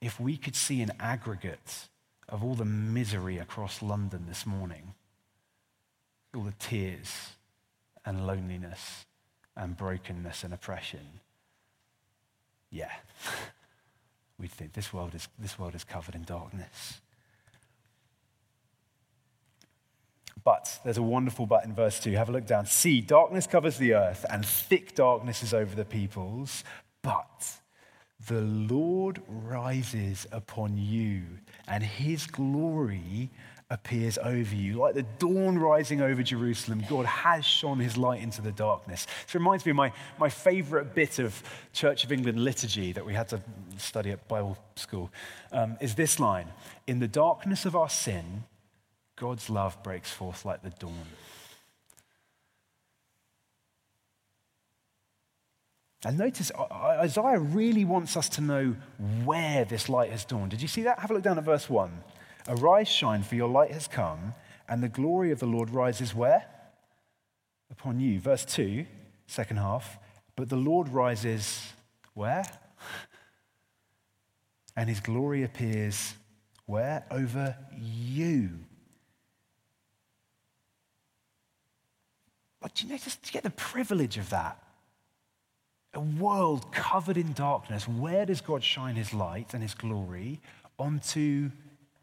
if 0.00 0.20
we 0.20 0.36
could 0.36 0.54
see 0.54 0.80
an 0.80 0.92
aggregate 1.00 1.88
of 2.28 2.44
all 2.44 2.54
the 2.54 2.64
misery 2.64 3.38
across 3.38 3.82
London 3.82 4.26
this 4.28 4.46
morning, 4.46 4.94
all 6.34 6.42
the 6.42 6.54
tears 6.58 7.30
and 8.04 8.26
loneliness 8.26 9.06
and 9.58 9.76
brokenness 9.76 10.44
and 10.44 10.54
oppression, 10.54 11.20
yeah, 12.70 12.92
we'd 14.38 14.50
think 14.50 14.72
this 14.72 14.92
world 14.92 15.14
is, 15.14 15.28
this 15.38 15.58
world 15.58 15.74
is 15.74 15.84
covered 15.84 16.14
in 16.14 16.22
darkness. 16.22 17.00
But 20.44 20.78
there's 20.84 20.96
a 20.96 21.02
wonderful 21.02 21.46
but 21.46 21.64
in 21.64 21.74
verse 21.74 22.00
2. 22.00 22.12
Have 22.12 22.28
a 22.28 22.32
look 22.32 22.46
down. 22.46 22.64
See, 22.64 23.00
darkness 23.00 23.46
covers 23.46 23.76
the 23.76 23.94
earth, 23.94 24.24
and 24.30 24.46
thick 24.46 24.94
darkness 24.94 25.42
is 25.42 25.52
over 25.52 25.74
the 25.74 25.84
peoples. 25.84 26.64
But 27.02 27.58
the 28.26 28.40
Lord 28.40 29.20
rises 29.26 30.26
upon 30.32 30.78
you, 30.78 31.22
and 31.66 31.82
his 31.82 32.26
glory 32.26 33.30
appears 33.70 34.18
over 34.18 34.54
you. 34.54 34.74
Like 34.74 34.94
the 34.94 35.04
dawn 35.18 35.58
rising 35.58 36.00
over 36.00 36.22
Jerusalem, 36.22 36.82
God 36.88 37.04
has 37.04 37.44
shone 37.44 37.78
his 37.78 37.96
light 37.96 38.22
into 38.22 38.40
the 38.40 38.52
darkness. 38.52 39.06
This 39.26 39.34
reminds 39.34 39.66
me 39.66 39.70
of 39.70 39.76
my, 39.76 39.92
my 40.18 40.30
favorite 40.30 40.94
bit 40.94 41.18
of 41.18 41.42
Church 41.72 42.04
of 42.04 42.12
England 42.12 42.40
liturgy 42.42 42.92
that 42.92 43.04
we 43.04 43.12
had 43.12 43.28
to 43.28 43.42
study 43.76 44.10
at 44.10 44.26
Bible 44.26 44.56
school 44.76 45.10
um, 45.52 45.76
is 45.80 45.94
this 45.94 46.18
line 46.18 46.48
In 46.86 46.98
the 46.98 47.08
darkness 47.08 47.66
of 47.66 47.76
our 47.76 47.90
sin, 47.90 48.44
God's 49.16 49.50
love 49.50 49.82
breaks 49.82 50.10
forth 50.10 50.44
like 50.44 50.62
the 50.62 50.70
dawn. 50.70 51.06
And 56.04 56.16
notice, 56.16 56.52
Isaiah 56.52 57.40
really 57.40 57.84
wants 57.84 58.16
us 58.16 58.28
to 58.30 58.40
know 58.40 58.76
where 59.24 59.64
this 59.64 59.88
light 59.88 60.12
has 60.12 60.24
dawned. 60.24 60.52
Did 60.52 60.62
you 60.62 60.68
see 60.68 60.82
that? 60.82 61.00
Have 61.00 61.10
a 61.10 61.14
look 61.14 61.24
down 61.24 61.38
at 61.38 61.44
verse 61.44 61.68
1. 61.68 61.90
Arise, 62.48 62.88
shine, 62.88 63.22
for 63.22 63.34
your 63.34 63.48
light 63.48 63.70
has 63.70 63.86
come, 63.86 64.34
and 64.68 64.82
the 64.82 64.88
glory 64.88 65.30
of 65.30 65.38
the 65.38 65.46
Lord 65.46 65.70
rises 65.70 66.14
where? 66.14 66.46
Upon 67.70 68.00
you. 68.00 68.18
Verse 68.18 68.44
2, 68.44 68.86
second 69.26 69.58
half. 69.58 69.98
But 70.34 70.48
the 70.48 70.56
Lord 70.56 70.88
rises 70.88 71.72
where? 72.14 72.44
And 74.76 74.88
his 74.88 75.00
glory 75.00 75.42
appears 75.42 76.14
where? 76.66 77.04
Over 77.10 77.56
you. 77.76 78.50
But 82.60 82.74
do 82.74 82.86
you 82.86 82.92
notice, 82.92 83.18
you 83.24 83.32
get 83.32 83.42
the 83.42 83.50
privilege 83.50 84.16
of 84.16 84.30
that? 84.30 84.62
a 85.94 86.00
world 86.00 86.70
covered 86.72 87.16
in 87.16 87.32
darkness, 87.32 87.88
where 87.88 88.26
does 88.26 88.40
God 88.40 88.62
shine 88.62 88.94
his 88.94 89.12
light 89.12 89.54
and 89.54 89.62
his 89.62 89.74
glory? 89.74 90.40
Onto 90.78 91.50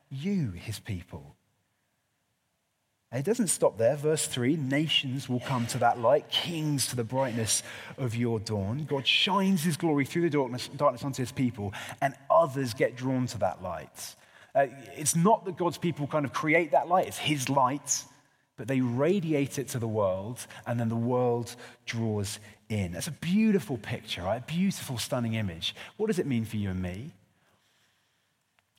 you, 0.10 0.52
his 0.52 0.80
people. 0.80 1.36
And 3.12 3.20
it 3.20 3.26
doesn't 3.26 3.48
stop 3.48 3.78
there. 3.78 3.96
Verse 3.96 4.28
3 4.28 4.58
nations 4.58 5.30
will 5.30 5.40
come 5.40 5.68
to 5.68 5.78
that 5.78 6.00
light, 6.00 6.30
kings 6.30 6.88
to 6.88 6.96
the 6.96 7.04
brightness 7.04 7.64
of 7.98 8.16
your 8.16 8.40
dawn. 8.40 8.86
God 8.90 9.08
shines 9.08 9.64
his 9.64 9.78
glory 9.78 10.06
through 10.06 10.24
the 10.24 10.30
darkness, 10.30 10.68
darkness 10.76 11.04
onto 11.04 11.22
his 11.22 11.32
people, 11.32 11.74
and 12.02 12.14
others 12.30 12.74
get 12.74 12.98
drawn 12.98 13.26
to 13.28 13.38
that 13.38 13.64
light. 13.64 14.16
Uh, 14.54 14.68
it's 14.98 15.16
not 15.16 15.46
that 15.46 15.58
God's 15.58 15.78
people 15.78 16.08
kind 16.08 16.26
of 16.26 16.34
create 16.34 16.72
that 16.72 16.88
light, 16.88 17.08
it's 17.08 17.18
his 17.18 17.50
light, 17.50 18.04
but 18.58 18.68
they 18.68 18.82
radiate 18.82 19.60
it 19.60 19.70
to 19.70 19.80
the 19.80 19.88
world, 19.88 20.46
and 20.66 20.80
then 20.80 20.90
the 20.90 20.96
world 20.96 21.56
draws 21.86 22.40
in. 22.70 22.94
That's 22.94 23.08
a 23.08 23.12
beautiful 23.12 23.78
picture, 23.78 24.24
right? 24.24 24.38
A 24.38 24.46
beautiful, 24.46 24.98
stunning 24.98 25.34
image. 25.34 25.76
What 25.98 26.08
does 26.08 26.20
it 26.20 26.26
mean 26.26 26.46
for 26.46 26.58
you 26.58 26.70
and 26.70 26.82
me? 26.82 27.14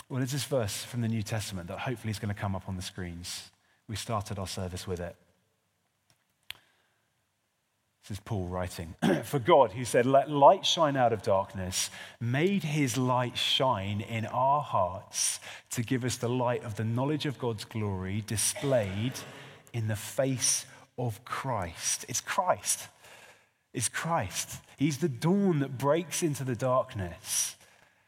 Well, 0.09 0.23
it's 0.23 0.33
this 0.33 0.45
verse 0.45 0.85
from 0.85 1.01
the 1.01 1.09
New 1.09 1.23
Testament 1.23 1.69
that 1.69 1.81
hopefully 1.81 2.11
is 2.11 2.19
going 2.19 2.33
to 2.33 2.41
come 2.41 2.55
up 2.55 2.69
on 2.69 2.77
the 2.77 2.83
screens. 2.83 3.51
We 3.89 3.97
started 3.97 4.39
our 4.39 4.47
service 4.47 4.87
with 4.87 5.01
it. 5.01 5.17
This 8.03 8.19
is 8.19 8.21
Paul 8.21 8.47
writing. 8.47 8.95
For 9.25 9.41
God, 9.41 9.73
who 9.73 9.85
said, 9.85 10.07
Let 10.07 10.31
light 10.31 10.65
shine 10.65 10.97
out 10.97 11.13
of 11.13 11.23
darkness, 11.23 11.91
made 12.21 12.63
his 12.63 12.97
light 12.97 13.37
shine 13.37 14.01
in 14.01 14.27
our 14.27 14.61
hearts 14.63 15.41
to 15.71 15.83
give 15.83 16.05
us 16.05 16.17
the 16.17 16.29
light 16.29 16.63
of 16.63 16.77
the 16.77 16.85
knowledge 16.85 17.27
of 17.27 17.37
God's 17.39 17.65
glory 17.65 18.23
displayed 18.25 19.15
in 19.73 19.89
the 19.89 19.97
face 19.97 20.67
of 20.97 21.25
Christ. 21.25 22.05
It's 22.09 22.21
Christ 22.21 22.89
It's 23.75 23.89
Christ. 23.89 24.61
He's 24.79 24.99
the 24.99 25.09
dawn 25.09 25.59
that 25.59 25.77
breaks 25.77 26.23
into 26.23 26.45
the 26.45 26.55
darkness. 26.55 27.57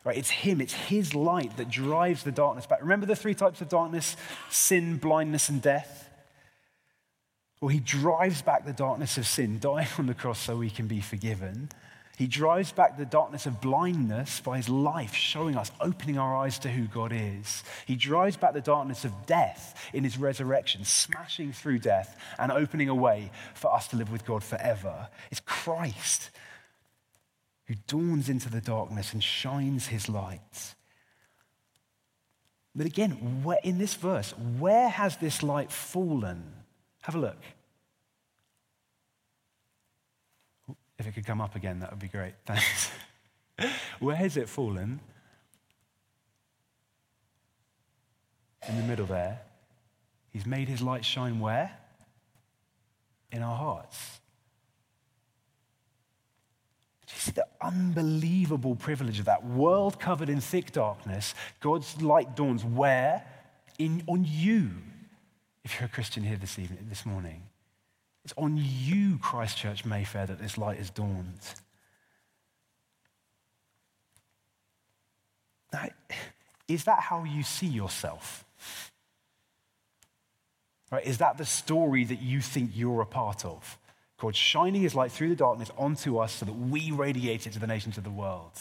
Right? 0.05 0.17
It's 0.17 0.31
Him, 0.31 0.61
it's 0.61 0.75
His 0.75 1.15
light 1.15 1.57
that 1.57 1.71
drives 1.71 2.23
the 2.23 2.33
darkness 2.33 2.67
back. 2.67 2.81
Remember 2.81 3.07
the 3.07 3.17
three 3.17 3.35
types 3.35 3.61
of 3.61 3.69
darkness 3.69 4.17
sin, 4.51 4.97
blindness, 4.97 5.49
and 5.49 5.61
death? 5.61 6.09
Well, 7.61 7.69
He 7.69 7.81
drives 7.81 8.43
back 8.43 8.65
the 8.65 8.73
darkness 8.73 9.19
of 9.19 9.27
sin, 9.27 9.59
dying 9.59 9.89
on 9.99 10.07
the 10.07 10.15
cross 10.15 10.39
so 10.39 10.57
we 10.57 10.71
can 10.71 10.87
be 10.87 11.01
forgiven. 11.01 11.71
He 12.19 12.27
drives 12.27 12.73
back 12.73 12.97
the 12.97 13.07
darkness 13.07 13.47
of 13.47 13.61
blindness 13.61 14.41
by 14.41 14.57
his 14.57 14.69
life, 14.69 15.15
showing 15.15 15.57
us, 15.57 15.71
opening 15.81 16.19
our 16.19 16.37
eyes 16.37 16.59
to 16.59 16.69
who 16.69 16.89
God 16.89 17.13
is. 17.15 17.63
He 17.87 17.95
drives 17.95 18.37
back 18.37 18.55
the 18.55 18.61
darkness 18.61 19.05
of 19.05 19.27
death 19.27 19.89
in 19.93 20.03
his 20.03 20.19
resurrection, 20.19 20.83
smashing 20.85 21.53
through 21.53 21.79
death 21.79 22.21
and 22.37 22.51
opening 22.51 22.89
a 22.89 22.95
way 22.95 23.31
for 23.55 23.73
us 23.73 23.87
to 23.89 23.97
live 23.97 24.11
with 24.11 24.27
God 24.27 24.43
forever. 24.43 25.07
It's 25.31 25.39
Christ 25.39 26.31
who 27.69 27.75
dawns 27.87 28.31
into 28.31 28.51
the 28.51 28.63
darkness 28.63 29.13
and 29.13 29.23
shines 29.23 29.87
his 29.87 30.09
light. 30.09 30.75
But 32.75 32.87
again, 32.87 33.45
in 33.63 33.79
this 33.79 33.95
verse, 33.95 34.33
where 34.59 34.89
has 34.89 35.19
this 35.19 35.43
light 35.43 35.71
fallen? 35.71 36.43
Have 37.03 37.15
a 37.15 37.19
look. 37.19 37.37
If 40.99 41.07
it 41.07 41.15
could 41.15 41.27
come 41.27 41.41
up 41.41 41.55
again, 41.55 41.81
that 41.81 41.91
would 41.91 42.01
be 42.01 42.09
great. 42.09 42.35
Thanks. 42.45 42.91
Where 44.01 44.17
has 44.17 44.37
it 44.37 44.49
fallen? 44.49 45.01
In 48.69 48.77
the 48.77 48.83
middle 48.83 49.07
there. 49.07 49.41
He's 50.31 50.45
made 50.45 50.69
his 50.69 50.83
light 50.83 51.05
shine 51.05 51.41
where? 51.41 51.77
In 53.31 53.43
our 53.43 53.57
hearts. 53.57 54.18
Unbelievable 57.69 58.75
privilege 58.75 59.19
of 59.19 59.27
that 59.27 59.45
world 59.45 60.01
covered 60.01 60.29
in 60.29 60.41
thick 60.41 60.73
darkness, 60.73 61.35
God's 61.61 62.01
light 62.01 62.35
dawns 62.35 62.65
where? 62.65 63.25
In, 63.79 64.03
on 64.07 64.27
you, 64.27 64.71
if 65.65 65.79
you're 65.79 65.87
a 65.87 65.91
Christian 65.91 66.23
here 66.23 66.37
this 66.37 66.59
evening, 66.59 66.87
this 66.89 67.05
morning. 67.05 67.43
It's 68.25 68.35
on 68.37 68.59
you, 68.59 69.19
Christchurch 69.19 69.85
Mayfair, 69.85 70.27
that 70.27 70.41
this 70.41 70.59
light 70.59 70.79
has 70.79 70.91
dawned. 70.91 71.41
Now, 75.73 75.87
is 76.67 76.85
that 76.85 77.01
how 77.01 77.25
you 77.25 77.43
see 77.43 77.67
yourself? 77.67 78.45
Right? 80.91 81.07
Is 81.07 81.19
that 81.19 81.37
the 81.37 81.45
story 81.45 82.05
that 82.05 82.23
you 82.23 82.41
think 82.41 82.71
you're 82.75 83.03
a 83.03 83.07
part 83.07 83.45
of? 83.45 83.79
God 84.19 84.35
shining 84.35 84.83
his 84.83 84.95
light 84.95 85.13
through 85.13 85.31
the 85.31 85.37
darkness 85.37 85.71
onto 85.79 86.19
us 86.19 86.33
so 86.33 86.47
that 86.47 86.53
we 86.53 86.91
radiate 86.91 87.47
it 87.47 87.53
to 87.53 87.59
the 87.59 87.67
nations 87.67 87.97
of 87.97 88.05
the 88.05 88.11
world. 88.11 88.53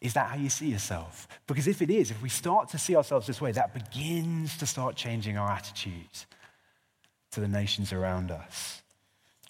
Is 0.00 0.14
that 0.14 0.28
how 0.28 0.36
you 0.36 0.50
see 0.50 0.68
yourself? 0.68 1.26
Because 1.46 1.66
if 1.66 1.80
it 1.80 1.90
is, 1.90 2.10
if 2.10 2.20
we 2.20 2.28
start 2.28 2.68
to 2.70 2.78
see 2.78 2.96
ourselves 2.96 3.26
this 3.26 3.40
way, 3.40 3.52
that 3.52 3.72
begins 3.72 4.56
to 4.58 4.66
start 4.66 4.96
changing 4.96 5.38
our 5.38 5.50
attitude 5.50 6.10
to 7.30 7.40
the 7.40 7.48
nations 7.48 7.92
around 7.92 8.30
us. 8.30 8.82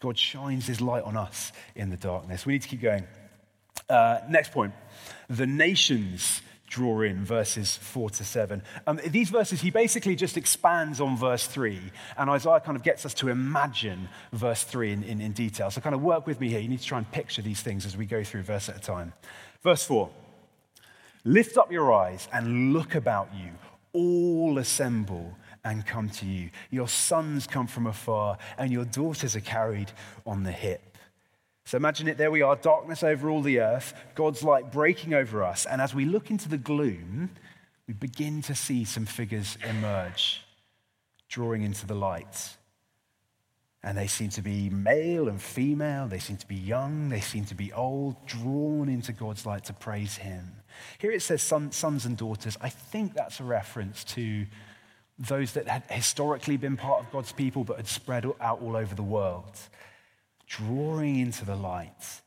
God 0.00 0.18
shines 0.18 0.66
his 0.66 0.80
light 0.80 1.02
on 1.02 1.16
us 1.16 1.52
in 1.74 1.90
the 1.90 1.96
darkness. 1.96 2.44
We 2.44 2.52
need 2.52 2.62
to 2.62 2.68
keep 2.68 2.82
going. 2.82 3.06
Uh, 3.88 4.20
next 4.28 4.52
point 4.52 4.74
the 5.28 5.46
nations 5.46 6.42
draw 6.66 7.02
in 7.02 7.24
verses 7.24 7.76
4 7.76 8.10
to 8.10 8.24
7. 8.24 8.62
Um, 8.86 9.00
these 9.06 9.30
verses, 9.30 9.60
he 9.60 9.70
basically 9.70 10.16
just 10.16 10.36
expands 10.36 11.00
on 11.00 11.16
verse 11.16 11.46
3, 11.46 11.80
and 12.18 12.30
Isaiah 12.30 12.60
kind 12.60 12.76
of 12.76 12.82
gets 12.82 13.06
us 13.06 13.14
to 13.14 13.28
imagine 13.28 14.08
verse 14.32 14.64
3 14.64 14.92
in, 14.92 15.02
in, 15.04 15.20
in, 15.20 15.32
detail. 15.32 15.70
So, 15.70 15.80
kind 15.80 15.94
of 15.94 16.02
work 16.02 16.26
with 16.26 16.40
me 16.40 16.48
here. 16.48 16.60
You 16.60 16.68
need 16.68 16.80
to 16.80 16.86
try 16.86 16.98
and 16.98 17.10
picture 17.10 17.42
these 17.42 17.60
things 17.60 17.86
as 17.86 17.96
we 17.96 18.06
go 18.06 18.24
through 18.24 18.42
verse 18.42 18.68
at 18.68 18.76
a 18.76 18.80
time. 18.80 19.12
Verse 19.62 19.84
4 19.84 20.10
Lift 21.24 21.56
up 21.56 21.72
your 21.72 21.92
eyes 21.92 22.28
and 22.32 22.72
look 22.72 22.94
about 22.94 23.28
you, 23.34 23.50
all 23.92 24.58
assemble 24.58 25.36
and 25.64 25.84
come 25.84 26.08
to 26.08 26.26
you. 26.26 26.50
Your 26.70 26.86
sons 26.86 27.46
come 27.46 27.66
from 27.66 27.86
afar, 27.86 28.38
and 28.56 28.70
your 28.70 28.84
daughters 28.84 29.34
are 29.34 29.40
carried 29.40 29.90
on 30.24 30.44
the 30.44 30.52
hip. 30.52 30.95
So 31.66 31.76
imagine 31.76 32.06
it, 32.06 32.16
there 32.16 32.30
we 32.30 32.42
are, 32.42 32.54
darkness 32.54 33.02
over 33.02 33.28
all 33.28 33.42
the 33.42 33.58
earth, 33.58 33.92
God's 34.14 34.44
light 34.44 34.70
breaking 34.70 35.14
over 35.14 35.42
us. 35.42 35.66
And 35.66 35.82
as 35.82 35.92
we 35.92 36.04
look 36.04 36.30
into 36.30 36.48
the 36.48 36.56
gloom, 36.56 37.30
we 37.88 37.94
begin 37.94 38.40
to 38.42 38.54
see 38.54 38.84
some 38.84 39.04
figures 39.04 39.58
emerge, 39.68 40.44
drawing 41.28 41.62
into 41.62 41.84
the 41.84 41.96
light. 41.96 42.56
And 43.82 43.98
they 43.98 44.06
seem 44.06 44.30
to 44.30 44.42
be 44.42 44.70
male 44.70 45.28
and 45.28 45.42
female, 45.42 46.06
they 46.06 46.20
seem 46.20 46.36
to 46.36 46.46
be 46.46 46.54
young, 46.54 47.08
they 47.08 47.20
seem 47.20 47.44
to 47.46 47.56
be 47.56 47.72
old, 47.72 48.14
drawn 48.26 48.88
into 48.88 49.12
God's 49.12 49.44
light 49.44 49.64
to 49.64 49.72
praise 49.72 50.18
Him. 50.18 50.52
Here 50.98 51.10
it 51.10 51.22
says 51.22 51.42
son, 51.42 51.72
sons 51.72 52.06
and 52.06 52.16
daughters. 52.16 52.56
I 52.60 52.68
think 52.68 53.14
that's 53.14 53.40
a 53.40 53.44
reference 53.44 54.04
to 54.04 54.46
those 55.18 55.54
that 55.54 55.66
had 55.66 55.82
historically 55.90 56.58
been 56.58 56.76
part 56.76 57.00
of 57.00 57.10
God's 57.10 57.32
people 57.32 57.64
but 57.64 57.78
had 57.78 57.88
spread 57.88 58.24
out 58.40 58.62
all 58.62 58.76
over 58.76 58.94
the 58.94 59.02
world 59.02 59.58
drawing 60.46 61.18
into 61.18 61.44
the 61.44 61.56
light. 61.56 62.22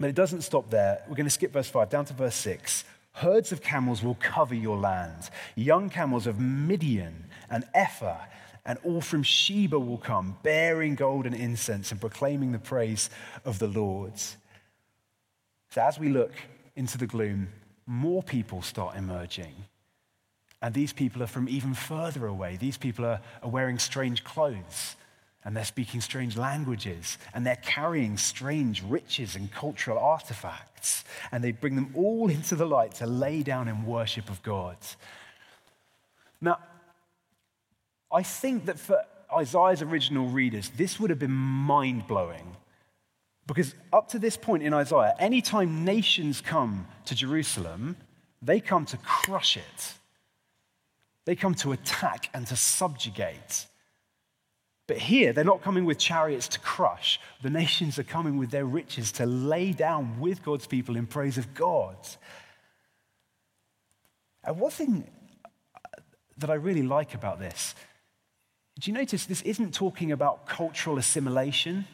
But 0.00 0.10
it 0.10 0.14
doesn't 0.14 0.42
stop 0.42 0.70
there. 0.70 1.02
We're 1.08 1.16
going 1.16 1.26
to 1.26 1.30
skip 1.30 1.52
verse 1.52 1.68
5 1.68 1.90
down 1.90 2.04
to 2.06 2.14
verse 2.14 2.36
6. 2.36 2.84
Herds 3.12 3.50
of 3.50 3.62
camels 3.62 4.02
will 4.02 4.16
cover 4.20 4.54
your 4.54 4.76
land. 4.76 5.30
Young 5.56 5.90
camels 5.90 6.26
of 6.26 6.38
Midian 6.38 7.24
and 7.50 7.64
Ephah 7.74 8.26
and 8.64 8.78
all 8.84 9.00
from 9.00 9.22
Sheba 9.22 9.78
will 9.78 9.98
come, 9.98 10.36
bearing 10.42 10.94
gold 10.94 11.26
and 11.26 11.34
incense 11.34 11.90
and 11.90 12.00
proclaiming 12.00 12.52
the 12.52 12.58
praise 12.58 13.10
of 13.44 13.58
the 13.58 13.66
Lord. 13.66 14.12
So 15.70 15.82
as 15.82 15.98
we 15.98 16.10
look 16.10 16.32
into 16.76 16.98
the 16.98 17.06
gloom, 17.06 17.48
more 17.86 18.22
people 18.22 18.62
start 18.62 18.96
emerging. 18.96 19.54
And 20.60 20.74
these 20.74 20.92
people 20.92 21.22
are 21.22 21.28
from 21.28 21.48
even 21.48 21.74
further 21.74 22.26
away. 22.26 22.56
These 22.56 22.76
people 22.76 23.04
are, 23.04 23.20
are 23.42 23.50
wearing 23.50 23.78
strange 23.78 24.22
clothes 24.22 24.96
and 25.44 25.56
they're 25.56 25.64
speaking 25.64 26.00
strange 26.00 26.36
languages, 26.36 27.16
and 27.32 27.46
they're 27.46 27.56
carrying 27.56 28.16
strange 28.16 28.82
riches 28.82 29.36
and 29.36 29.50
cultural 29.52 29.98
artifacts, 29.98 31.04
and 31.32 31.42
they 31.42 31.52
bring 31.52 31.74
them 31.74 31.92
all 31.94 32.28
into 32.28 32.56
the 32.56 32.66
light 32.66 32.94
to 32.96 33.06
lay 33.06 33.42
down 33.42 33.68
in 33.68 33.86
worship 33.86 34.28
of 34.30 34.42
God. 34.42 34.76
Now, 36.40 36.58
I 38.12 38.22
think 38.22 38.66
that 38.66 38.78
for 38.78 39.02
Isaiah's 39.34 39.82
original 39.82 40.28
readers, 40.28 40.70
this 40.76 40.98
would 40.98 41.10
have 41.10 41.18
been 41.18 41.30
mind 41.30 42.06
blowing. 42.06 42.56
Because 43.46 43.74
up 43.92 44.08
to 44.08 44.18
this 44.18 44.36
point 44.36 44.62
in 44.62 44.74
Isaiah, 44.74 45.14
anytime 45.18 45.84
nations 45.84 46.40
come 46.40 46.86
to 47.06 47.14
Jerusalem, 47.14 47.96
they 48.42 48.60
come 48.60 48.84
to 48.86 48.96
crush 48.98 49.56
it. 49.56 49.94
They 51.24 51.34
come 51.34 51.54
to 51.56 51.72
attack 51.72 52.28
and 52.34 52.46
to 52.46 52.56
subjugate. 52.56 53.66
But 54.88 54.96
here, 54.96 55.34
they're 55.34 55.44
not 55.44 55.62
coming 55.62 55.84
with 55.84 55.98
chariots 55.98 56.48
to 56.48 56.60
crush. 56.60 57.20
The 57.42 57.50
nations 57.50 57.98
are 57.98 58.04
coming 58.04 58.38
with 58.38 58.50
their 58.50 58.64
riches 58.64 59.12
to 59.12 59.26
lay 59.26 59.72
down 59.72 60.18
with 60.18 60.42
God's 60.42 60.66
people 60.66 60.96
in 60.96 61.06
praise 61.06 61.36
of 61.36 61.54
God. 61.54 61.96
And 64.42 64.58
one 64.58 64.70
thing 64.70 65.06
that 66.38 66.48
I 66.48 66.54
really 66.54 66.82
like 66.82 67.14
about 67.14 67.38
this, 67.38 67.74
do 68.80 68.90
you 68.90 68.96
notice 68.96 69.26
this 69.26 69.42
isn't 69.42 69.74
talking 69.74 70.10
about 70.10 70.46
cultural 70.46 70.96
assimilation? 70.96 71.84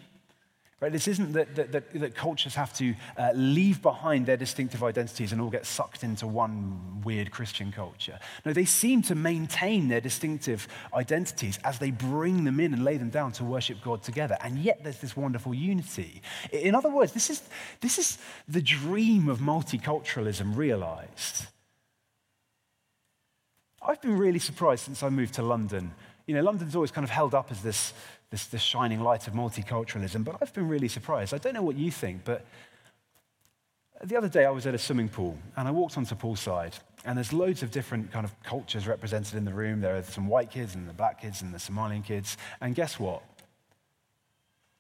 Right? 0.81 0.93
This 0.93 1.09
isn't 1.09 1.33
that, 1.33 1.55
that, 1.55 1.73
that, 1.73 1.93
that 1.95 2.15
cultures 2.15 2.55
have 2.57 2.75
to 2.75 2.95
uh, 3.17 3.31
leave 3.35 3.81
behind 3.81 4.27
their 4.27 4.37
distinctive 4.37 4.83
identities 4.83 5.33
and 5.33 5.41
all 5.41 5.49
get 5.49 5.65
sucked 5.65 6.05
into 6.05 6.27
one 6.27 7.01
weird 7.05 7.31
Christian 7.31 7.73
culture. 7.73 8.19
No, 8.45 8.53
they 8.53 8.65
seem 8.65 9.01
to 9.03 9.15
maintain 9.15 9.89
their 9.89 10.01
distinctive 10.01 10.67
identities 10.93 11.59
as 11.65 11.79
they 11.79 11.91
bring 11.91 12.45
them 12.45 12.61
in 12.61 12.75
and 12.75 12.85
lay 12.85 12.97
them 12.97 13.11
down 13.11 13.33
to 13.33 13.45
worship 13.45 13.79
God 13.83 14.03
together. 14.03 14.37
And 14.43 14.59
yet 14.59 14.83
there's 14.83 14.99
this 14.99 15.17
wonderful 15.17 15.55
unity. 15.55 16.21
In 16.53 16.75
other 16.75 16.91
words, 16.91 17.13
this 17.13 17.31
is, 17.31 17.43
this 17.81 17.99
is 17.99 18.19
the 18.49 18.61
dream 18.61 19.29
of 19.29 19.39
multiculturalism 19.39 20.57
realized. 20.57 21.47
I've 23.81 24.03
been 24.03 24.19
really 24.19 24.39
surprised 24.39 24.85
since 24.85 25.03
I 25.03 25.09
moved 25.09 25.35
to 25.35 25.43
London. 25.43 25.95
You 26.27 26.35
know, 26.35 26.43
London's 26.43 26.75
always 26.75 26.91
kind 26.91 27.05
of 27.05 27.11
held 27.11 27.35
up 27.35 27.51
as 27.51 27.63
this 27.63 27.93
this, 28.35 28.47
this 28.47 28.63
shining 28.63 28.99
light 28.99 29.29
of 29.29 29.33
multiculturalism. 29.33 30.25
But 30.25 30.39
I've 30.43 30.53
been 30.53 30.67
really 30.67 30.89
surprised. 30.89 31.33
I 31.33 31.39
don't 31.39 31.55
know 31.55 31.63
what 31.63 31.77
you 31.77 31.93
think, 31.93 32.25
but 32.25 32.45
the 34.03 34.17
other 34.17 34.29
day 34.29 34.45
I 34.45 34.51
was 34.51 34.67
at 34.67 34.75
a 34.75 34.79
swimming 34.79 35.09
pool 35.09 35.39
and 35.57 35.69
I 35.69 35.71
walked 35.71 35.97
onto 35.97 36.17
poolside 36.17 36.77
and 37.05 37.17
there's 37.17 37.33
loads 37.33 37.63
of 37.63 37.71
different 37.71 38.11
kind 38.11 38.25
of 38.25 38.33
cultures 38.43 38.89
represented 38.89 39.35
in 39.37 39.45
the 39.45 39.53
room. 39.53 39.81
There 39.81 39.95
are 39.95 40.03
some 40.03 40.27
white 40.27 40.51
kids 40.51 40.75
and 40.75 40.89
the 40.89 40.93
black 40.93 41.21
kids 41.21 41.43
and 41.43 41.55
the 41.55 41.59
Somalian 41.59 42.05
kids. 42.05 42.37
And 42.61 42.75
guess 42.75 42.99
what? 42.99 43.23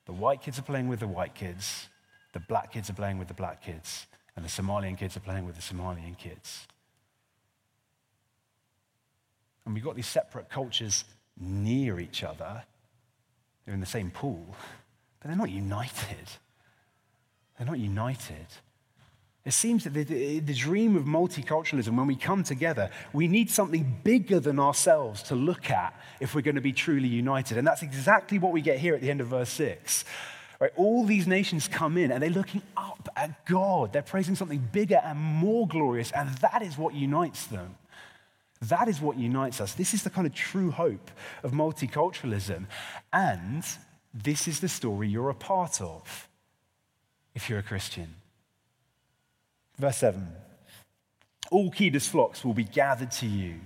The 0.06 0.12
white 0.12 0.42
kids 0.42 0.58
are 0.58 0.62
playing 0.62 0.88
with 0.88 0.98
the 0.98 1.06
white 1.06 1.36
kids, 1.36 1.88
the 2.32 2.40
black 2.40 2.72
kids 2.72 2.90
are 2.90 2.94
playing 2.94 3.18
with 3.18 3.28
the 3.28 3.34
black 3.34 3.62
kids, 3.62 4.08
and 4.34 4.44
the 4.44 4.48
Somalian 4.48 4.98
kids 4.98 5.16
are 5.16 5.20
playing 5.20 5.46
with 5.46 5.54
the 5.54 5.62
Somalian 5.62 6.18
kids. 6.18 6.66
And 9.64 9.74
we've 9.74 9.84
got 9.84 9.94
these 9.94 10.08
separate 10.08 10.50
cultures 10.50 11.04
near 11.38 12.00
each 12.00 12.24
other, 12.24 12.64
they're 13.64 13.74
in 13.74 13.81
the 13.81 13.87
same 13.87 14.11
pool, 14.11 14.55
but 15.20 15.29
they're 15.29 15.37
not 15.37 15.50
united. 15.50 16.29
They're 17.57 17.66
not 17.66 17.79
united. 17.79 18.46
It 19.44 19.53
seems 19.53 19.85
that 19.85 19.90
the, 19.90 20.40
the, 20.40 20.55
dream 20.55 20.96
of 20.96 21.05
multiculturalism, 21.05 21.94
when 21.94 22.07
we 22.07 22.16
come 22.16 22.44
together, 22.44 22.90
we 23.12 23.29
need 23.29 23.50
something 23.50 24.00
bigger 24.03 24.40
than 24.40 24.59
ourselves 24.59 25.22
to 25.24 25.35
look 25.35 25.70
at 25.70 25.94
if 26.18 26.35
we're 26.35 26.40
going 26.40 26.55
to 26.55 26.62
be 26.62 26.72
truly 26.72 27.09
united. 27.09 27.59
And 27.59 27.66
that's 27.66 27.83
exactly 27.83 28.38
what 28.38 28.53
we 28.53 28.62
get 28.62 28.79
here 28.79 28.94
at 28.94 29.03
the 29.03 29.11
end 29.11 29.20
of 29.20 29.27
verse 29.27 29.50
6. 29.50 30.07
Right? 30.61 30.72
All 30.77 31.05
these 31.05 31.27
nations 31.27 31.68
come 31.68 31.98
in 31.98 32.11
and 32.11 32.22
they're 32.22 32.31
looking 32.31 32.62
up 32.74 33.07
at 33.16 33.44
God. 33.44 33.92
They're 33.92 34.00
praising 34.00 34.35
something 34.35 34.66
bigger 34.72 35.00
and 35.05 35.18
more 35.18 35.68
glorious, 35.68 36.11
and 36.12 36.31
that 36.38 36.62
is 36.62 36.79
what 36.79 36.94
unites 36.94 37.46
them. 37.46 37.74
That 38.68 38.88
is 38.88 39.00
what 39.00 39.18
unites 39.18 39.61
us. 39.61 39.74
This 39.74 39.94
is 39.94 40.03
the 40.03 40.11
kind 40.11 40.27
of 40.27 40.35
true 40.35 40.70
hope 40.70 41.11
of 41.42 41.53
multiculturalism. 41.53 42.66
And 43.12 43.64
this 44.12 44.48
is 44.48 44.61
the 44.61 44.68
story 44.68 45.09
you're 45.09 45.31
a 45.31 45.35
part 45.35 45.81
of 45.81 46.29
if 47.35 47.50
you're 47.50 47.59
a 47.59 47.64
Christian. 47.64 48.14
Verse 49.79 49.98
7 49.98 50.27
All 51.50 51.70
Kedars 51.70 52.09
flocks 52.09 52.44
will 52.44 52.55
be 52.55 52.64
gathered 52.64 53.11
to 53.12 53.27
you. 53.27 53.61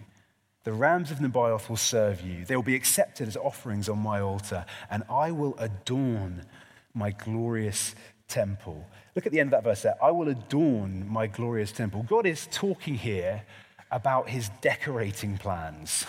The 0.64 0.72
rams 0.72 1.10
of 1.10 1.18
Nebaioth 1.18 1.68
will 1.68 1.76
serve 1.76 2.20
you. 2.20 2.44
They 2.44 2.56
will 2.56 2.62
be 2.62 2.74
accepted 2.74 3.28
as 3.28 3.36
offerings 3.36 3.88
on 3.88 3.98
my 3.98 4.20
altar, 4.20 4.66
and 4.90 5.02
I 5.08 5.30
will 5.30 5.56
adorn 5.58 6.44
my 6.92 7.10
glorious 7.10 7.94
temple. 8.26 8.86
Look 9.14 9.26
at 9.26 9.32
the 9.32 9.40
end 9.40 9.48
of 9.48 9.62
that 9.62 9.64
verse 9.64 9.82
there. 9.82 9.94
I 10.02 10.10
will 10.10 10.28
adorn 10.28 11.08
my 11.08 11.26
glorious 11.26 11.72
temple. 11.72 12.02
God 12.02 12.26
is 12.26 12.48
talking 12.50 12.94
here 12.94 13.44
about 13.90 14.28
his 14.28 14.50
decorating 14.60 15.38
plans. 15.38 16.04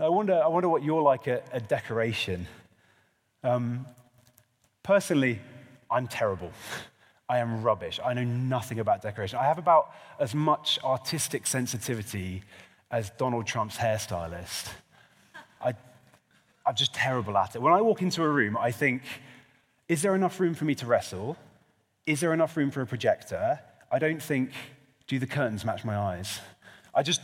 I 0.00 0.08
wonder, 0.08 0.40
I 0.42 0.46
wonder 0.46 0.68
what 0.68 0.82
you're 0.82 1.02
like 1.02 1.26
at, 1.28 1.46
a 1.52 1.60
decoration. 1.60 2.46
Um, 3.42 3.86
personally, 4.82 5.40
I'm 5.90 6.06
terrible. 6.06 6.52
I 7.28 7.38
am 7.38 7.62
rubbish. 7.62 8.00
I 8.04 8.14
know 8.14 8.24
nothing 8.24 8.78
about 8.78 9.02
decoration. 9.02 9.38
I 9.38 9.44
have 9.44 9.58
about 9.58 9.92
as 10.18 10.34
much 10.34 10.78
artistic 10.82 11.46
sensitivity 11.46 12.42
as 12.90 13.10
Donald 13.18 13.46
Trump's 13.46 13.76
hairstylist. 13.76 14.70
I, 15.60 15.74
I'm 16.64 16.74
just 16.74 16.94
terrible 16.94 17.36
at 17.36 17.54
it. 17.54 17.60
When 17.60 17.72
I 17.72 17.82
walk 17.82 18.00
into 18.00 18.22
a 18.22 18.28
room, 18.28 18.56
I 18.56 18.70
think, 18.70 19.02
is 19.88 20.00
there 20.00 20.14
enough 20.14 20.40
room 20.40 20.54
for 20.54 20.64
me 20.64 20.74
to 20.76 20.86
wrestle? 20.86 21.36
Is 22.06 22.20
there 22.20 22.32
enough 22.32 22.56
room 22.56 22.70
for 22.70 22.80
a 22.80 22.86
projector? 22.86 23.58
I 23.90 23.98
don't 23.98 24.22
think, 24.22 24.52
do 25.08 25.18
the 25.18 25.26
curtains 25.26 25.64
match 25.64 25.84
my 25.84 25.96
eyes? 25.96 26.40
I 26.94 27.02
just, 27.02 27.20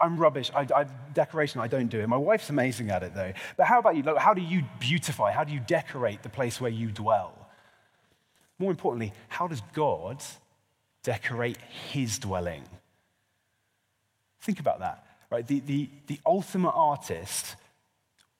I'm 0.00 0.16
rubbish. 0.16 0.50
I, 0.54 0.66
I, 0.74 0.84
decoration, 1.12 1.60
I 1.60 1.68
don't 1.68 1.88
do 1.88 2.00
it. 2.00 2.08
My 2.08 2.16
wife's 2.16 2.48
amazing 2.48 2.90
at 2.90 3.02
it, 3.02 3.14
though. 3.14 3.32
But 3.56 3.66
how 3.66 3.78
about 3.78 3.96
you? 3.96 4.16
How 4.16 4.32
do 4.32 4.40
you 4.40 4.62
beautify? 4.80 5.32
How 5.32 5.44
do 5.44 5.52
you 5.52 5.60
decorate 5.60 6.22
the 6.22 6.28
place 6.28 6.60
where 6.60 6.70
you 6.70 6.90
dwell? 6.90 7.32
More 8.58 8.70
importantly, 8.70 9.12
how 9.28 9.48
does 9.48 9.60
God 9.72 10.22
decorate 11.02 11.58
his 11.90 12.18
dwelling? 12.18 12.62
Think 14.40 14.60
about 14.60 14.80
that, 14.80 15.04
right? 15.30 15.46
The, 15.46 15.60
the, 15.60 15.88
the 16.06 16.20
ultimate 16.24 16.72
artist 16.74 17.56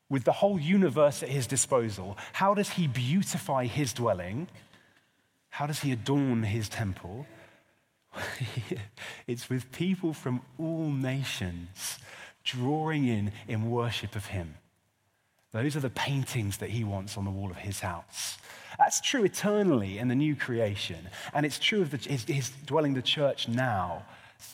with 0.08 0.24
the 0.24 0.32
whole 0.32 0.60
universe 0.60 1.22
at 1.22 1.28
his 1.28 1.46
disposal, 1.46 2.16
how 2.32 2.54
does 2.54 2.70
he 2.70 2.86
beautify 2.86 3.66
his 3.66 3.92
dwelling? 3.92 4.48
How 5.48 5.66
does 5.66 5.80
he 5.80 5.92
adorn 5.92 6.42
his 6.42 6.68
temple? 6.68 7.26
it's 9.26 9.48
with 9.48 9.70
people 9.72 10.12
from 10.12 10.40
all 10.58 10.90
nations 10.90 11.98
drawing 12.44 13.06
in 13.06 13.32
in 13.48 13.70
worship 13.70 14.14
of 14.16 14.26
him. 14.26 14.54
Those 15.52 15.76
are 15.76 15.80
the 15.80 15.90
paintings 15.90 16.58
that 16.58 16.70
he 16.70 16.82
wants 16.82 17.16
on 17.16 17.24
the 17.24 17.30
wall 17.30 17.50
of 17.50 17.58
his 17.58 17.80
house. 17.80 18.38
That's 18.76 19.00
true 19.00 19.22
eternally 19.22 19.98
in 19.98 20.08
the 20.08 20.14
new 20.14 20.34
creation. 20.34 21.08
And 21.32 21.46
it's 21.46 21.60
true 21.60 21.82
of 21.82 21.92
the, 21.92 21.96
his, 21.96 22.24
his 22.24 22.50
dwelling, 22.66 22.94
the 22.94 23.02
church 23.02 23.48
now. 23.48 24.04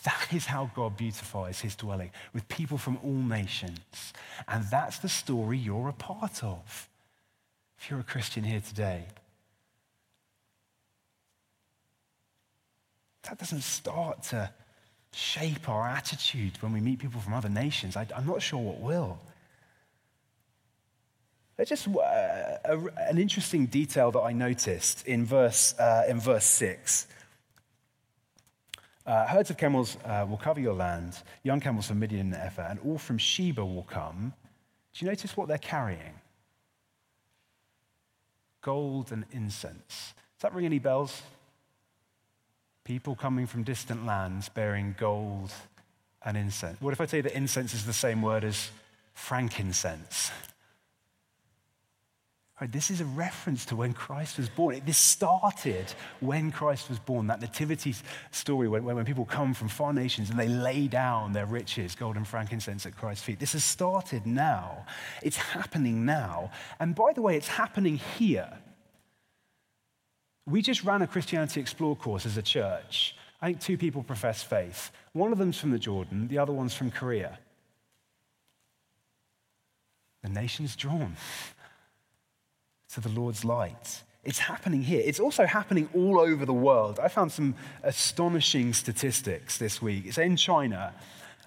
That 0.05 0.29
is 0.33 0.45
how 0.45 0.71
God 0.75 0.99
beautifies 0.99 1.61
his 1.61 1.75
dwelling 1.75 2.11
with 2.35 2.47
people 2.49 2.77
from 2.77 2.99
all 3.03 3.13
nations. 3.13 4.13
And 4.47 4.65
that's 4.71 4.99
the 4.99 5.09
story 5.09 5.57
you're 5.57 5.89
a 5.89 5.95
part 5.95 6.45
of. 6.45 6.89
If 7.79 7.91
you're 7.91 8.01
a 8.01 8.05
Christian 8.05 8.45
here 8.45 8.61
today, 8.61 9.07
that 13.23 13.39
doesn't 13.39 13.63
start 13.63 14.23
to 14.25 14.51
shape 15.13 15.69
our 15.69 15.89
attitude 15.89 16.53
when 16.63 16.73
we 16.73 16.81
meet 16.81 16.99
people 16.99 17.21
from 17.21 17.35
other 17.35 17.49
nations. 17.49 17.97
I, 17.97 18.07
am 18.15 18.27
not 18.27 18.43
sure 18.43 18.61
what 18.61 18.81
will. 18.81 19.19
Just 21.65 21.89
uh, 21.89 22.01
a, 22.01 22.79
an 23.09 23.19
interesting 23.19 23.67
detail 23.67 24.11
that 24.13 24.21
I 24.21 24.33
noticed 24.33 25.07
in 25.07 25.27
verse, 25.27 25.79
uh, 25.79 26.05
in 26.09 26.19
verse 26.19 26.47
6. 26.47 27.07
Uh, 29.05 29.27
herds 29.27 29.51
of 29.51 29.59
camels 29.59 29.99
uh, 30.07 30.25
will 30.29 30.39
cover 30.39 30.61
your 30.61 30.73
land, 30.73 31.19
young 31.43 31.61
camels 31.61 31.89
from 31.89 31.99
Midian 31.99 32.33
and 32.33 32.35
Ephah, 32.35 32.69
and 32.71 32.81
all 32.81 32.97
from 32.97 33.19
Sheba 33.19 33.65
will 33.65 33.83
come. 33.83 34.33
Do 34.95 35.05
you 35.05 35.11
notice 35.11 35.37
what 35.37 35.49
they're 35.49 35.59
carrying? 35.59 36.15
Gold 38.63 39.13
and 39.13 39.25
incense. 39.33 40.15
Does 40.39 40.43
that 40.43 40.55
ring 40.55 40.65
any 40.65 40.79
bells? 40.79 41.23
People 42.91 43.15
coming 43.15 43.47
from 43.47 43.63
distant 43.63 44.05
lands 44.05 44.49
bearing 44.49 44.97
gold 44.99 45.53
and 46.25 46.37
incense. 46.37 46.81
What 46.81 46.93
if 46.93 47.01
I 47.01 47.07
tell 47.07 47.19
you 47.19 47.23
that 47.23 47.37
incense 47.37 47.73
is 47.73 47.87
the 47.87 47.93
same 47.93 48.21
word 48.21 48.43
as 48.43 48.69
frankincense? 49.15 50.33
Right, 52.61 52.73
this 52.73 52.91
is 52.91 53.01
a 53.01 53.05
reference 53.05 53.65
to 53.67 53.77
when 53.77 53.93
Christ 53.93 54.39
was 54.39 54.49
born. 54.49 54.83
This 54.85 54.99
started 54.99 55.87
when 56.19 56.51
Christ 56.51 56.89
was 56.89 56.99
born, 56.99 57.29
that 57.29 57.41
nativity 57.41 57.95
story 58.33 58.67
when, 58.67 58.83
when 58.83 59.05
people 59.05 59.25
come 59.25 59.55
from 59.55 59.69
far 59.69 59.93
nations 59.93 60.29
and 60.29 60.37
they 60.37 60.49
lay 60.49 60.89
down 60.89 61.33
their 61.33 61.47
riches, 61.47 61.95
gold 61.95 62.17
and 62.17 62.27
frankincense 62.27 62.87
at 62.87 62.97
Christ's 62.97 63.23
feet. 63.23 63.39
This 63.39 63.53
has 63.53 63.63
started 63.65 64.27
now. 64.27 64.85
It's 65.23 65.37
happening 65.37 66.05
now. 66.05 66.51
And 66.81 66.97
by 66.97 67.13
the 67.13 67.23
way, 67.23 67.37
it's 67.37 67.47
happening 67.47 67.99
here. 68.19 68.51
We 70.47 70.63
just 70.63 70.85
ran 70.85 71.03
a 71.03 71.07
Christianity 71.07 71.61
Explored 71.61 71.99
course 71.99 72.27
as 72.27 72.37
a 72.37 72.43
church. 72.43 73.15
I 73.43 73.47
think 73.47 73.61
two 73.61 73.79
people 73.79 74.03
profess 74.03 74.43
faith. 74.43 74.91
One 75.13 75.33
of 75.33 75.39
them's 75.39 75.59
from 75.59 75.71
the 75.71 75.79
Jordan, 75.79 76.29
the 76.29 76.39
other 76.39 76.53
one's 76.53 76.75
from 76.75 76.91
Korea. 76.91 77.39
The 80.23 80.29
nation's 80.29 80.77
drawn 80.77 81.17
to 82.93 83.01
the 83.01 83.09
Lord's 83.09 83.45
light. 83.45 84.03
It's 84.23 84.39
happening 84.39 84.83
here. 84.83 85.03
It's 85.05 85.21
also 85.21 85.47
happening 85.47 85.89
all 85.95 86.21
over 86.21 86.45
the 86.45 86.53
world. 86.53 87.01
I 87.01 87.09
found 87.09 87.33
some 87.33 87.55
astonishing 87.83 88.75
statistics 88.75 89.57
this 89.57 89.81
week. 89.81 90.05
It's 90.07 90.19
in 90.19 90.37
China. 90.37 90.93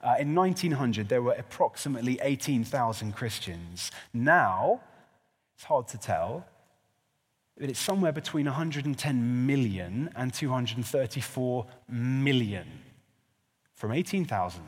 Uh, 0.01 0.15
in 0.19 0.33
1900, 0.33 1.07
there 1.07 1.21
were 1.21 1.33
approximately 1.33 2.19
18,000 2.21 3.13
Christians. 3.13 3.91
Now, 4.11 4.81
it's 5.55 5.65
hard 5.65 5.87
to 5.89 5.97
tell, 5.99 6.45
but 7.57 7.69
it's 7.69 7.79
somewhere 7.79 8.11
between 8.11 8.45
110 8.45 9.45
million 9.45 10.09
and 10.15 10.33
234 10.33 11.65
million 11.89 12.67
from 13.73 13.91
18,000 13.91 14.61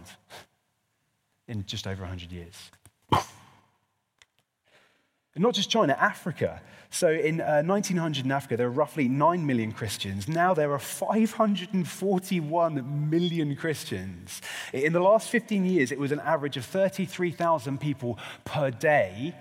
in 1.48 1.66
just 1.66 1.88
over 1.88 2.02
100 2.02 2.32
years. 2.32 2.72
And 3.12 3.24
not 5.44 5.54
just 5.54 5.70
China, 5.70 5.98
Africa. 6.00 6.62
So 6.90 7.12
in 7.12 7.42
uh, 7.42 7.62
1900 7.64 8.24
in 8.24 8.32
Africa, 8.32 8.56
there 8.56 8.70
were 8.70 8.76
roughly 8.76 9.10
9 9.10 9.46
million 9.46 9.74
Christians. 9.74 10.30
Now 10.30 10.54
there 10.54 10.72
are 10.72 10.80
541 10.80 13.10
million 13.10 13.54
Christians. 13.58 14.42
In 14.72 14.94
the 14.94 15.02
last 15.02 15.30
15 15.30 15.66
years, 15.66 15.92
it 15.92 16.00
was 16.00 16.14
an 16.14 16.22
average 16.22 16.56
of 16.56 16.64
33,000 16.64 17.82
people 17.82 18.18
per 18.46 18.72
day 18.72 19.36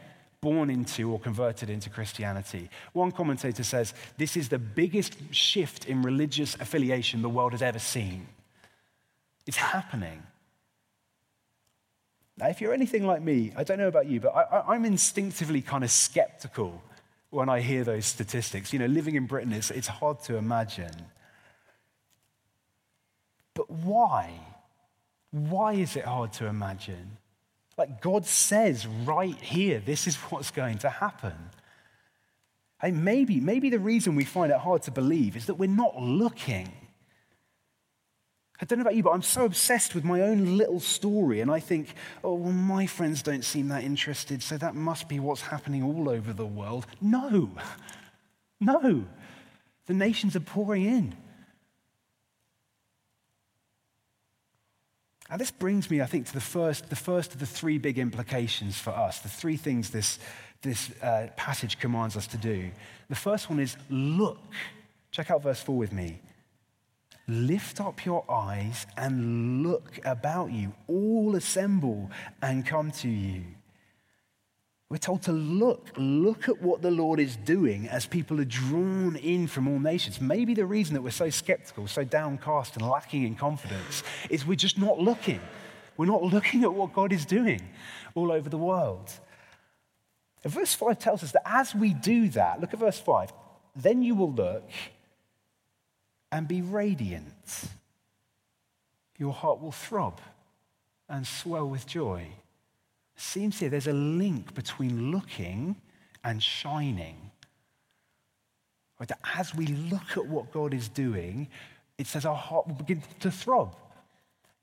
born 0.45 0.69
into 0.69 1.11
or 1.11 1.19
converted 1.19 1.71
into 1.71 1.89
Christianity. 1.89 2.69
One 2.93 3.11
commentator 3.13 3.65
says 3.65 3.95
this 4.19 4.37
is 4.37 4.51
the 4.51 4.59
biggest 4.59 5.17
shift 5.31 5.87
in 5.87 6.03
religious 6.03 6.55
affiliation 6.57 7.23
the 7.23 7.31
world 7.31 7.53
has 7.53 7.63
ever 7.63 7.79
seen. 7.79 8.27
It's 9.47 9.57
happening. 9.57 10.23
Now, 12.37 12.49
if 12.49 12.61
you're 12.61 12.75
anything 12.75 13.07
like 13.07 13.23
me, 13.23 13.55
I 13.57 13.65
don't 13.65 13.79
know 13.79 13.89
about 13.89 14.07
you, 14.07 14.21
but 14.21 14.33
I, 14.37 14.75
am 14.75 14.85
instinctively 14.85 15.63
kind 15.63 15.83
of 15.83 15.91
skeptical 15.91 16.83
when 17.31 17.49
I 17.49 17.61
hear 17.61 17.83
those 17.83 18.05
statistics. 18.05 18.71
You 18.71 18.81
know, 18.81 18.87
living 18.87 19.15
in 19.15 19.25
Britain, 19.27 19.53
it's, 19.53 19.71
it's 19.71 19.89
hard 19.89 20.21
to 20.25 20.37
imagine. 20.37 21.07
But 23.55 23.71
why? 23.71 24.41
Why 25.31 25.73
is 25.73 25.97
it 25.97 26.05
hard 26.05 26.35
to 26.35 26.47
imagine? 26.47 27.17
Like 27.77 28.01
God 28.01 28.27
says 28.27 28.87
right 28.87 29.37
here, 29.37 29.81
this 29.81 30.07
is 30.07 30.17
what's 30.17 30.51
going 30.51 30.79
to 30.79 30.89
happen. 30.89 31.35
And 32.81 33.05
maybe, 33.05 33.41
maybe 33.41 33.71
the 33.71 33.79
reason 33.79 34.15
we 34.15 34.25
find 34.25 34.53
it 34.53 34.59
hard 34.59 34.83
to 34.83 34.91
believe 34.91 35.37
is 35.37 35.47
that 35.47 35.55
we're 35.55 35.69
not 35.69 36.01
looking. 36.01 36.71
I 38.61 38.67
don't 38.67 38.79
know 38.79 38.83
about 38.83 38.95
you, 38.95 39.03
but 39.03 39.11
I'm 39.11 39.23
so 39.23 39.45
obsessed 39.45 39.95
with 39.95 40.05
my 40.05 40.21
own 40.21 40.57
little 40.57 40.81
story, 40.81 41.41
and 41.41 41.51
I 41.51 41.61
think, 41.61 41.95
oh, 42.23 42.35
well, 42.35 42.53
my 42.53 42.87
friends 42.87 43.23
don't 43.23 43.45
seem 43.45 43.69
that 43.69 43.83
interested, 43.83 44.43
so 44.43 44.57
that 44.59 44.75
must 44.75 45.09
be 45.09 45.19
what's 45.19 45.43
happening 45.43 45.83
all 45.83 46.09
over 46.09 46.33
the 46.33 46.47
world. 46.47 46.87
No, 47.01 47.51
no. 48.61 49.05
The 49.87 49.95
nations 49.95 50.37
are 50.37 50.41
pouring 50.41 50.85
in. 50.85 51.17
And 55.31 55.41
this 55.41 55.51
brings 55.51 55.91
me, 55.91 56.03
I 56.03 56.07
think, 56.07 56.27
to 56.27 56.35
the 56.35 56.41
first, 56.41 56.91
the 56.91 56.97
first 56.97 57.33
of 57.33 57.41
the 57.41 57.47
three 57.47 57.79
big 57.79 57.99
implications 57.99 58.79
for 58.79 58.91
us, 58.91 59.21
the 59.21 59.29
three 59.29 59.57
things 59.57 59.91
this, 59.91 60.19
this 60.63 60.91
uh, 61.03 61.29
passage 61.37 61.79
commands 61.79 62.17
us 62.17 62.27
to 62.29 62.37
do. 62.37 62.71
The 63.09 63.15
first 63.15 63.49
one 63.49 63.59
is 63.59 63.77
look. 63.89 64.39
Check 65.11 65.31
out 65.31 65.43
verse 65.43 65.61
4 65.61 65.77
with 65.77 65.93
me. 65.93 66.21
Lift 67.27 67.81
up 67.81 68.05
your 68.05 68.31
eyes 68.31 68.87
and 68.99 69.63
look 69.63 69.99
about 70.05 70.53
you. 70.53 70.75
All 70.89 71.37
assemble 71.37 72.11
and 72.43 72.67
come 72.67 72.91
to 72.91 73.09
you. 73.09 73.45
We're 74.95 74.99
told 74.99 75.23
to 75.23 75.33
look, 75.33 75.89
look 75.97 76.49
at 76.49 76.63
what 76.63 76.81
the 76.81 76.93
Lord 76.93 77.19
is 77.19 77.35
doing 77.35 77.89
as 77.89 78.07
people 78.07 78.41
are 78.41 78.45
drawn 78.45 79.17
in 79.17 79.49
from 79.49 79.67
all 79.67 79.81
nations. 79.81 80.21
Maybe 80.21 80.55
the 80.55 80.67
reason 80.67 80.95
that 80.95 81.03
we're 81.03 81.11
so 81.11 81.31
skeptical, 81.31 81.89
so 81.89 82.05
downcast, 82.05 82.77
and 82.77 82.89
lacking 82.89 83.25
in 83.25 83.35
confidence 83.35 84.05
is 84.31 84.47
we're 84.47 84.55
just 84.55 84.79
not 84.79 85.01
looking. 85.01 85.41
We're 85.97 86.07
not 86.07 86.23
looking 86.23 86.63
at 86.63 86.73
what 86.73 86.93
God 86.93 87.13
is 87.13 87.27
doing 87.27 87.61
all 88.15 88.31
over 88.31 88.49
the 88.49 88.57
world. 88.57 89.11
Verse 90.45 90.75
5 90.75 90.97
tells 91.01 91.25
us 91.25 91.33
that 91.33 91.43
as 91.45 91.75
we 91.75 91.93
do 91.93 92.29
that, 92.29 92.61
look 92.61 92.73
at 92.73 92.79
verse 92.79 93.01
5, 93.01 93.33
then 93.75 94.01
you 94.01 94.15
will 94.15 94.31
look 94.31 94.71
and 96.31 96.47
be 96.47 96.63
radiant. 96.63 97.65
Your 99.19 99.33
heart 99.33 99.61
will 99.61 99.73
throb 99.73 100.21
and 101.09 101.27
swell 101.27 101.69
with 101.69 101.85
joy. 101.85 102.29
Seems 103.17 103.59
here 103.59 103.69
there's 103.69 103.87
a 103.87 103.93
link 103.93 104.55
between 104.55 105.11
looking 105.11 105.77
and 106.23 106.43
shining. 106.43 107.31
Right? 108.99 109.09
That 109.09 109.21
as 109.37 109.55
we 109.55 109.67
look 109.67 110.17
at 110.17 110.27
what 110.27 110.53
God 110.53 110.75
is 110.75 110.89
doing, 110.89 111.49
it 111.99 112.07
says 112.07 112.25
our 112.25 112.35
heart 112.35 112.67
will 112.67 112.75
begin 112.75 113.03
to 113.21 113.31
throb. 113.31 113.75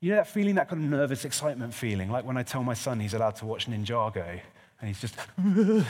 You 0.00 0.10
know 0.10 0.16
that 0.16 0.28
feeling, 0.28 0.56
that 0.56 0.68
kind 0.68 0.82
of 0.84 0.90
nervous 0.90 1.24
excitement 1.24 1.72
feeling, 1.72 2.10
like 2.10 2.24
when 2.24 2.36
I 2.36 2.42
tell 2.42 2.64
my 2.64 2.74
son 2.74 2.98
he's 2.98 3.14
allowed 3.14 3.36
to 3.36 3.46
watch 3.46 3.66
Ninjago 3.70 4.40
and 4.80 4.88
he's 4.88 5.00
just 5.00 5.16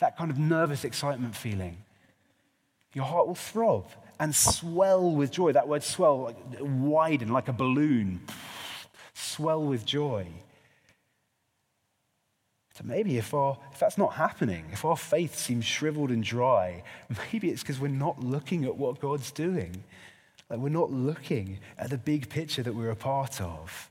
that 0.00 0.16
kind 0.18 0.30
of 0.30 0.38
nervous 0.38 0.84
excitement 0.84 1.34
feeling. 1.34 1.78
Your 2.92 3.06
heart 3.06 3.26
will 3.26 3.34
throb 3.34 3.90
and 4.20 4.34
swell 4.34 5.10
with 5.12 5.30
joy. 5.30 5.52
That 5.52 5.66
word 5.66 5.82
swell, 5.82 6.24
like 6.24 6.36
widen 6.60 7.28
like 7.28 7.48
a 7.48 7.52
balloon, 7.52 8.20
swell 9.14 9.62
with 9.62 9.84
joy. 9.84 10.26
So 12.76 12.84
maybe 12.84 13.16
if, 13.16 13.32
our, 13.32 13.56
if 13.72 13.78
that's 13.78 13.96
not 13.96 14.14
happening, 14.14 14.66
if 14.70 14.84
our 14.84 14.98
faith 14.98 15.34
seems 15.34 15.64
shriveled 15.64 16.10
and 16.10 16.22
dry, 16.22 16.82
maybe 17.32 17.48
it's 17.48 17.62
because 17.62 17.80
we're 17.80 17.88
not 17.88 18.20
looking 18.22 18.66
at 18.66 18.76
what 18.76 19.00
God's 19.00 19.30
doing. 19.30 19.82
Like 20.50 20.58
we're 20.58 20.68
not 20.68 20.92
looking 20.92 21.58
at 21.78 21.88
the 21.88 21.96
big 21.96 22.28
picture 22.28 22.62
that 22.62 22.74
we're 22.74 22.90
a 22.90 22.96
part 22.96 23.40
of. 23.40 23.90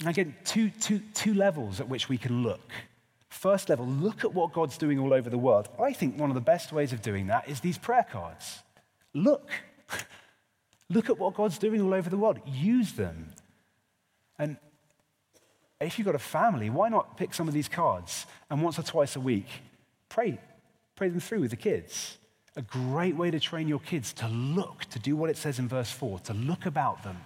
And 0.00 0.10
again, 0.10 0.34
two, 0.44 0.68
two, 0.68 1.00
two 1.14 1.32
levels 1.32 1.80
at 1.80 1.88
which 1.88 2.10
we 2.10 2.18
can 2.18 2.42
look. 2.42 2.70
First 3.30 3.70
level, 3.70 3.86
look 3.86 4.22
at 4.22 4.34
what 4.34 4.52
God's 4.52 4.76
doing 4.76 4.98
all 4.98 5.14
over 5.14 5.30
the 5.30 5.38
world. 5.38 5.70
I 5.80 5.94
think 5.94 6.18
one 6.18 6.30
of 6.30 6.34
the 6.34 6.42
best 6.42 6.70
ways 6.70 6.92
of 6.92 7.00
doing 7.00 7.28
that 7.28 7.48
is 7.48 7.60
these 7.60 7.78
prayer 7.78 8.06
cards. 8.10 8.58
Look. 9.14 9.48
look 10.90 11.08
at 11.08 11.18
what 11.18 11.32
God's 11.32 11.56
doing 11.56 11.80
all 11.80 11.94
over 11.94 12.10
the 12.10 12.18
world. 12.18 12.40
Use 12.46 12.92
them. 12.92 13.30
And 14.38 14.58
if 15.86 15.98
you've 15.98 16.06
got 16.06 16.14
a 16.14 16.20
family, 16.20 16.70
why 16.70 16.88
not 16.88 17.16
pick 17.16 17.34
some 17.34 17.48
of 17.48 17.54
these 17.54 17.68
cards 17.68 18.26
and 18.50 18.62
once 18.62 18.78
or 18.78 18.82
twice 18.82 19.16
a 19.16 19.20
week 19.20 19.46
pray, 20.08 20.38
pray 20.96 21.08
them 21.08 21.20
through 21.20 21.40
with 21.40 21.50
the 21.50 21.56
kids? 21.56 22.18
A 22.56 22.62
great 22.62 23.16
way 23.16 23.30
to 23.30 23.40
train 23.40 23.66
your 23.66 23.78
kids 23.80 24.12
to 24.14 24.28
look, 24.28 24.84
to 24.90 24.98
do 24.98 25.16
what 25.16 25.30
it 25.30 25.38
says 25.38 25.58
in 25.58 25.68
verse 25.68 25.90
4, 25.90 26.18
to 26.20 26.34
look 26.34 26.66
about 26.66 27.02
them 27.02 27.16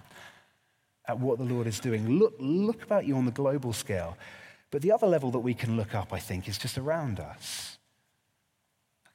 at 1.05 1.19
what 1.19 1.37
the 1.37 1.43
Lord 1.43 1.67
is 1.67 1.79
doing. 1.79 2.07
Look, 2.09 2.35
look 2.39 2.83
about 2.83 3.05
you 3.05 3.15
on 3.15 3.25
the 3.25 3.31
global 3.31 3.73
scale. 3.73 4.17
But 4.71 4.81
the 4.81 4.91
other 4.91 5.07
level 5.07 5.31
that 5.31 5.39
we 5.39 5.53
can 5.53 5.77
look 5.77 5.95
up, 5.95 6.11
I 6.11 6.19
think, 6.19 6.47
is 6.47 6.57
just 6.57 6.77
around 6.77 7.19
us. 7.19 7.77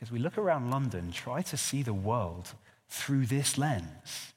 As 0.01 0.11
we 0.11 0.19
look 0.19 0.39
around 0.39 0.71
London, 0.71 1.13
try 1.13 1.43
to 1.43 1.57
see 1.57 1.83
the 1.83 1.95
world 1.95 2.55
through 2.89 3.27
this 3.27 3.57
lens. 3.57 4.33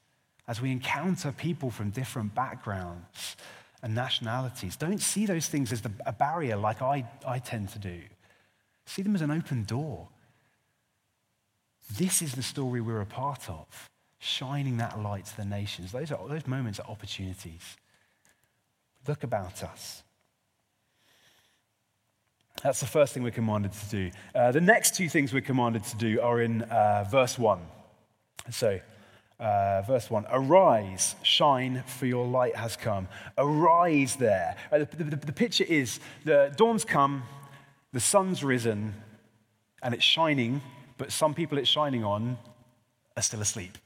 As 0.46 0.60
we 0.60 0.70
encounter 0.70 1.32
people 1.32 1.70
from 1.70 1.90
different 1.90 2.34
backgrounds, 2.34 3.36
and 3.82 3.94
nationalities. 3.94 4.76
Don't 4.76 5.00
see 5.00 5.26
those 5.26 5.48
things 5.48 5.72
as 5.72 5.82
the, 5.82 5.90
a 6.04 6.12
barrier 6.12 6.56
like 6.56 6.82
I, 6.82 7.04
I 7.26 7.38
tend 7.38 7.68
to 7.70 7.78
do. 7.78 8.00
See 8.86 9.02
them 9.02 9.14
as 9.14 9.22
an 9.22 9.30
open 9.30 9.64
door. 9.64 10.08
This 11.96 12.22
is 12.22 12.32
the 12.32 12.42
story 12.42 12.80
we're 12.80 13.00
a 13.00 13.06
part 13.06 13.48
of, 13.48 13.66
shining 14.18 14.78
that 14.78 15.00
light 15.00 15.26
to 15.26 15.36
the 15.36 15.44
nations. 15.44 15.92
Those, 15.92 16.10
are, 16.10 16.28
those 16.28 16.46
moments 16.46 16.80
are 16.80 16.90
opportunities. 16.90 17.76
Look 19.06 19.22
about 19.22 19.62
us. 19.62 20.02
That's 22.62 22.80
the 22.80 22.86
first 22.86 23.12
thing 23.12 23.22
we're 23.22 23.30
commanded 23.30 23.72
to 23.72 23.86
do. 23.88 24.10
Uh, 24.34 24.50
the 24.50 24.60
next 24.60 24.96
two 24.96 25.08
things 25.08 25.32
we're 25.32 25.42
commanded 25.42 25.84
to 25.84 25.96
do 25.96 26.20
are 26.20 26.40
in 26.40 26.62
uh, 26.62 27.04
verse 27.08 27.38
1. 27.38 27.60
So, 28.50 28.80
uh, 29.38 29.82
verse 29.82 30.10
1 30.10 30.26
Arise, 30.30 31.14
shine, 31.22 31.82
for 31.86 32.06
your 32.06 32.26
light 32.26 32.56
has 32.56 32.76
come. 32.76 33.08
Arise 33.36 34.16
there. 34.16 34.56
Uh, 34.72 34.78
the, 34.78 35.04
the, 35.04 35.16
the 35.16 35.32
picture 35.32 35.64
is 35.64 36.00
the 36.24 36.52
dawn's 36.56 36.84
come, 36.84 37.22
the 37.92 38.00
sun's 38.00 38.42
risen, 38.42 38.94
and 39.82 39.94
it's 39.94 40.04
shining, 40.04 40.60
but 40.98 41.12
some 41.12 41.34
people 41.34 41.58
it's 41.58 41.68
shining 41.68 42.04
on 42.04 42.38
are 43.16 43.22
still 43.22 43.40
asleep. 43.40 43.78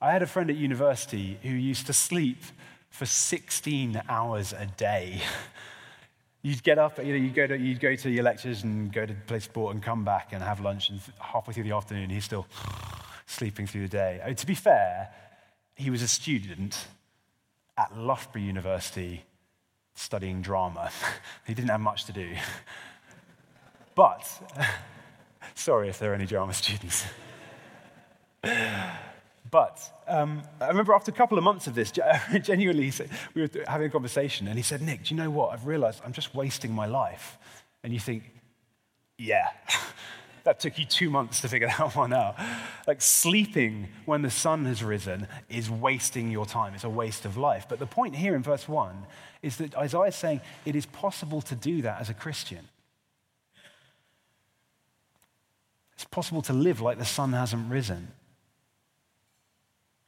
I 0.00 0.12
had 0.12 0.22
a 0.22 0.26
friend 0.26 0.48
at 0.48 0.56
university 0.56 1.38
who 1.42 1.50
used 1.50 1.86
to 1.86 1.92
sleep 1.92 2.38
for 2.90 3.06
16 3.06 4.00
hours 4.08 4.52
a 4.52 4.66
day. 4.66 5.20
You'd 6.42 6.62
get 6.62 6.78
up, 6.78 6.96
you 6.96 7.12
know, 7.12 7.22
you'd 7.22 7.34
go, 7.34 7.46
to, 7.46 7.58
you'd 7.58 7.80
go 7.80 7.94
to 7.94 8.08
your 8.08 8.24
lectures 8.24 8.62
and 8.62 8.90
go 8.90 9.04
to 9.04 9.12
play 9.26 9.40
sport 9.40 9.74
and 9.74 9.82
come 9.84 10.06
back 10.06 10.32
and 10.32 10.42
have 10.42 10.58
lunch, 10.60 10.88
and 10.88 10.98
halfway 11.18 11.52
through 11.52 11.64
the 11.64 11.72
afternoon, 11.72 12.08
he's 12.08 12.24
still 12.24 12.46
sleeping 13.30 13.66
through 13.66 13.82
the 13.82 13.88
day. 13.88 14.20
I 14.22 14.26
mean, 14.26 14.36
to 14.36 14.46
be 14.46 14.54
fair, 14.54 15.10
he 15.76 15.88
was 15.88 16.02
a 16.02 16.08
student 16.08 16.88
at 17.78 17.96
Loughborough 17.96 18.42
University 18.42 19.24
studying 19.94 20.42
drama. 20.42 20.90
he 21.46 21.54
didn't 21.54 21.70
have 21.70 21.80
much 21.80 22.04
to 22.06 22.12
do. 22.12 22.34
But, 23.96 24.26
sorry 25.54 25.88
if 25.90 25.98
there 25.98 26.12
are 26.12 26.14
any 26.14 26.24
drama 26.24 26.54
students. 26.54 27.04
But 29.50 29.80
um, 30.06 30.42
I 30.58 30.68
remember 30.68 30.94
after 30.94 31.10
a 31.10 31.14
couple 31.14 31.36
of 31.36 31.44
months 31.44 31.66
of 31.66 31.74
this, 31.74 31.92
genuinely, 32.40 32.92
we 33.34 33.42
were 33.42 33.50
having 33.66 33.88
a 33.88 33.90
conversation, 33.90 34.46
and 34.46 34.56
he 34.56 34.62
said, 34.62 34.80
Nick, 34.80 35.04
do 35.04 35.14
you 35.14 35.20
know 35.20 35.28
what? 35.28 35.52
I've 35.52 35.66
realized 35.66 36.00
I'm 36.04 36.14
just 36.14 36.34
wasting 36.34 36.72
my 36.72 36.86
life. 36.86 37.36
And 37.82 37.92
you 37.92 37.98
think, 37.98 38.30
yeah. 39.18 39.48
That 40.50 40.58
took 40.58 40.80
you 40.80 40.84
two 40.84 41.10
months 41.10 41.42
to 41.42 41.48
figure 41.48 41.68
that 41.78 41.94
one 41.94 42.12
out. 42.12 42.34
Like 42.84 43.00
sleeping 43.00 43.86
when 44.04 44.22
the 44.22 44.32
sun 44.32 44.64
has 44.64 44.82
risen 44.82 45.28
is 45.48 45.70
wasting 45.70 46.28
your 46.28 46.44
time. 46.44 46.74
It's 46.74 46.82
a 46.82 46.88
waste 46.88 47.24
of 47.24 47.36
life. 47.36 47.66
But 47.68 47.78
the 47.78 47.86
point 47.86 48.16
here 48.16 48.34
in 48.34 48.42
verse 48.42 48.68
1 48.68 49.06
is 49.42 49.58
that 49.58 49.76
Isaiah 49.76 50.08
is 50.08 50.16
saying 50.16 50.40
it 50.64 50.74
is 50.74 50.86
possible 50.86 51.40
to 51.42 51.54
do 51.54 51.82
that 51.82 52.00
as 52.00 52.10
a 52.10 52.14
Christian. 52.14 52.68
It's 55.92 56.04
possible 56.06 56.42
to 56.42 56.52
live 56.52 56.80
like 56.80 56.98
the 56.98 57.04
sun 57.04 57.32
hasn't 57.32 57.70
risen, 57.70 58.08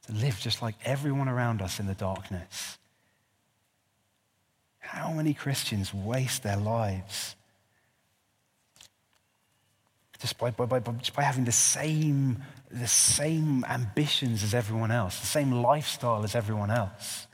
to 0.07 0.11
live 0.11 0.37
just 0.41 0.61
like 0.61 0.75
everyone 0.83 1.29
around 1.29 1.61
us 1.61 1.79
in 1.79 1.87
the 1.87 1.95
darkness. 1.95 2.77
How 4.79 5.13
many 5.13 5.33
Christians 5.33 5.93
waste 5.93 6.43
their 6.43 6.57
lives 6.57 7.37
just 10.23 10.37
by, 10.37 10.51
by, 10.51 10.65
by, 10.65 10.79
just 10.93 11.13
by 11.13 11.21
having 11.21 11.43
the 11.43 11.51
same, 11.51 12.41
the 12.71 12.87
same 12.87 13.65
ambitions 13.65 14.41
as 14.41 14.53
everyone 14.53 14.89
else, 14.89 15.19
the 15.19 15.25
same 15.25 15.51
lifestyle 15.51 16.23
as 16.23 16.33
everyone 16.33 16.71
else, 16.71 17.27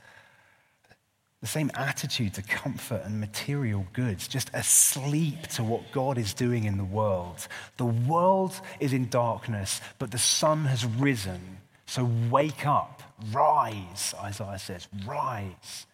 the 1.39 1.45
same 1.45 1.69
attitude 1.75 2.34
to 2.34 2.41
comfort 2.41 3.04
and 3.06 3.19
material 3.19 3.86
goods, 3.93 4.28
just 4.28 4.49
asleep 4.56 5.43
to 5.49 5.63
what 5.63 5.91
God 5.91 6.17
is 6.17 6.34
doing 6.34 6.63
in 6.63 6.78
the 6.78 6.84
world. 6.84 7.47
The 7.78 7.86
world 7.86 8.60
is 8.80 8.91
in 8.91 9.08
darkness, 9.08 9.82
but 9.99 10.10
the 10.10 10.17
sun 10.17 10.65
has 10.65 10.84
risen. 10.84 11.60
So 11.86 12.10
wake 12.32 12.65
up, 12.65 13.04
rise, 13.32 14.15
Isaiah 14.19 14.58
says, 14.58 14.88
rise. 15.06 15.86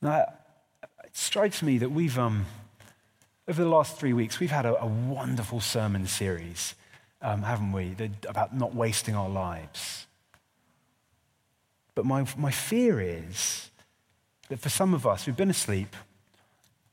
Now, 0.00 0.26
it 1.02 1.16
strikes 1.16 1.60
me 1.60 1.78
that 1.78 1.90
we've. 1.90 2.16
Um, 2.16 2.46
over 3.52 3.62
the 3.64 3.68
last 3.68 3.98
three 3.98 4.14
weeks, 4.14 4.40
we've 4.40 4.50
had 4.50 4.64
a, 4.64 4.82
a 4.82 4.86
wonderful 4.86 5.60
sermon 5.60 6.06
series, 6.06 6.74
um, 7.20 7.42
haven't 7.42 7.70
we, 7.70 7.94
about 8.26 8.56
not 8.56 8.74
wasting 8.74 9.14
our 9.14 9.28
lives. 9.28 10.06
But 11.94 12.06
my, 12.06 12.26
my 12.38 12.50
fear 12.50 12.98
is 12.98 13.70
that 14.48 14.58
for 14.58 14.70
some 14.70 14.94
of 14.94 15.06
us, 15.06 15.26
we've 15.26 15.36
been 15.36 15.50
asleep 15.50 15.94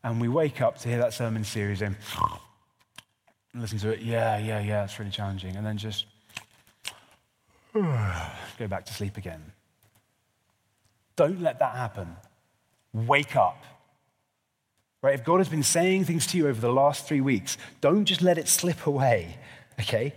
and 0.04 0.19
we 0.19 0.28
wake 0.28 0.60
up 0.60 0.78
to 0.80 0.89
hear 0.89 0.98
that 0.98 1.13
sermon 1.13 1.45
series 1.45 1.82
and 1.82 1.95
listen 3.56 3.80
to 3.80 3.91
it. 3.91 4.02
Yeah, 4.02 4.38
yeah, 4.38 4.60
yeah, 4.60 4.84
it's 4.84 5.00
really 5.00 5.12
challenging. 5.12 5.56
And 5.56 5.65
then 5.65 5.78
just 5.78 6.08
go 7.74 8.67
back 8.67 8.86
to 8.88 8.93
sleep 8.93 9.15
again. 9.15 9.54
Don't 11.15 11.39
let 11.39 11.60
that 11.60 11.78
happen. 11.78 12.17
Wake 12.91 13.38
up. 13.38 13.63
Right? 15.01 15.13
If 15.13 15.23
God 15.23 15.38
has 15.38 15.47
been 15.47 15.63
saying 15.63 16.05
things 16.05 16.27
to 16.27 16.38
you 16.38 16.47
over 16.47 16.59
the 16.59 16.71
last 16.71 17.07
three 17.07 17.21
weeks, 17.21 17.57
don't 17.79 18.05
just 18.05 18.21
let 18.21 18.38
it 18.38 18.47
slip 18.47 18.85
away, 18.85 19.38
okay? 19.79 20.13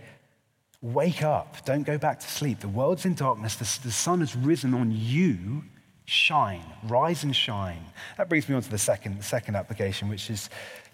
Wake 0.81 1.23
up. 1.23 1.63
Don't 1.65 1.83
go 1.83 1.97
back 1.97 2.19
to 2.19 2.27
sleep. 2.27 2.59
The 2.59 2.67
world's 2.67 3.05
in 3.05 3.13
darkness. 3.13 3.55
The, 3.55 3.87
the 3.87 3.91
sun 3.91 4.19
has 4.19 4.35
risen 4.35 4.73
on 4.73 4.91
you. 4.91 5.63
Shine. 6.03 6.65
Rise 6.83 7.23
and 7.23 7.33
shine. 7.33 7.85
That 8.17 8.27
brings 8.27 8.49
me 8.49 8.55
on 8.55 8.61
to 8.61 8.69
the 8.69 8.77
second, 8.77 9.17
the 9.17 9.23
second 9.23 9.55
application, 9.55 10.09
which 10.09 10.29
is 10.29 10.49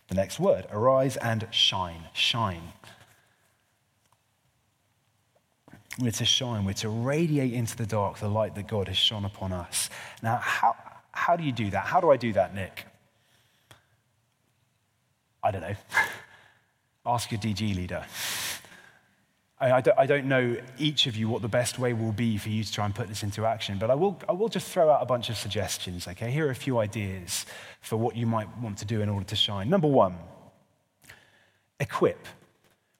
the 0.07 0.15
next 0.15 0.39
word 0.39 0.67
arise 0.71 1.17
and 1.17 1.47
shine. 1.49 2.03
Shine. 2.13 2.61
We're 5.99 6.11
to 6.11 6.25
shine. 6.25 6.65
We're 6.65 6.73
to 6.73 6.89
radiate 6.89 7.53
into 7.53 7.75
the 7.75 7.87
dark 7.87 8.19
the 8.19 8.29
light 8.29 8.53
that 8.55 8.67
God 8.67 8.87
has 8.87 8.97
shone 8.97 9.25
upon 9.25 9.51
us. 9.51 9.89
Now, 10.21 10.37
how, 10.37 10.75
how 11.11 11.35
do 11.35 11.43
you 11.43 11.51
do 11.51 11.71
that? 11.71 11.85
How 11.85 11.99
do 11.99 12.11
I 12.11 12.17
do 12.17 12.31
that, 12.33 12.53
Nick? 12.53 12.85
I 15.43 15.51
don't 15.51 15.61
know. 15.61 15.75
Ask 17.05 17.31
your 17.31 17.39
DG 17.39 17.75
leader. 17.75 18.05
I, 19.61 19.83
I, 19.97 20.05
don't, 20.05 20.25
know 20.25 20.55
each 20.77 21.05
of 21.05 21.17
you 21.17 21.27
what 21.27 21.41
the 21.41 21.49
best 21.49 21.79
way 21.79 21.91
will 21.91 22.13
be 22.13 22.37
for 22.37 22.47
you 22.47 22.63
to 22.63 22.71
try 22.71 22.85
and 22.85 22.95
put 22.95 23.09
this 23.09 23.23
into 23.23 23.45
action, 23.45 23.77
but 23.77 23.91
I 23.91 23.95
will, 23.95 24.17
I 24.29 24.31
will 24.31 24.47
just 24.47 24.71
throw 24.71 24.89
out 24.89 25.01
a 25.01 25.05
bunch 25.05 25.29
of 25.29 25.35
suggestions, 25.35 26.07
okay? 26.07 26.31
Here 26.31 26.47
are 26.47 26.51
a 26.51 26.55
few 26.55 26.77
ideas 26.77 27.45
for 27.81 27.97
what 27.97 28.15
you 28.15 28.25
might 28.25 28.47
want 28.59 28.77
to 28.77 28.85
do 28.85 29.01
in 29.01 29.09
order 29.09 29.25
to 29.25 29.35
shine. 29.35 29.69
Number 29.69 29.87
one, 29.87 30.15
equip. 31.79 32.25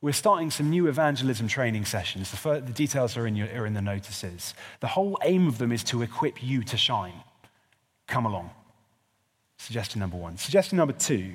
We're 0.02 0.12
starting 0.12 0.52
some 0.52 0.70
new 0.70 0.88
evangelism 0.88 1.48
training 1.48 1.86
sessions. 1.86 2.32
The, 2.32 2.38
fir- 2.38 2.62
the 2.62 2.74
details 2.74 3.16
are 3.16 3.26
in, 3.26 3.38
your, 3.38 3.48
are 3.56 3.66
in 3.66 3.74
the 3.74 3.82
notices. 3.82 4.54
The 4.82 4.88
whole 4.88 5.18
aim 5.24 5.48
of 5.48 5.60
them 5.60 5.72
is 5.72 5.84
to 5.86 6.02
equip 6.02 6.44
you 6.44 6.64
to 6.64 6.78
shine. 6.78 7.24
Come 8.08 8.26
along. 8.26 8.50
Suggestion 9.58 10.00
number 10.00 10.18
one. 10.18 10.38
Suggestion 10.38 10.78
number 10.78 10.94
two 10.94 11.34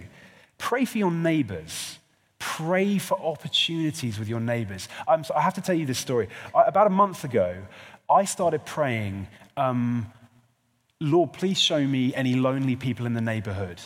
pray 0.65 0.87
for 0.87 0.97
your 0.97 1.11
neighbors. 1.11 1.99
Pray 2.39 2.97
for 2.97 3.21
opportunities 3.21 4.19
with 4.19 4.29
your 4.31 4.41
neighbors. 4.41 4.89
Um, 5.07 5.23
so 5.23 5.35
I 5.35 5.43
have 5.43 5.53
to 5.55 5.61
tell 5.61 5.75
you 5.75 5.85
this 5.85 5.99
story. 5.99 6.29
I, 6.55 6.63
about 6.63 6.87
a 6.87 6.91
month 7.05 7.23
ago, 7.23 7.59
I 8.09 8.25
started 8.25 8.65
praying, 8.65 9.29
um, 9.59 10.11
Lord, 11.01 11.35
please 11.35 11.61
show 11.61 11.87
me 11.87 12.15
any 12.15 12.35
lonely 12.35 12.77
people 12.77 13.05
in 13.05 13.13
the 13.13 13.21
neighborhood 13.21 13.79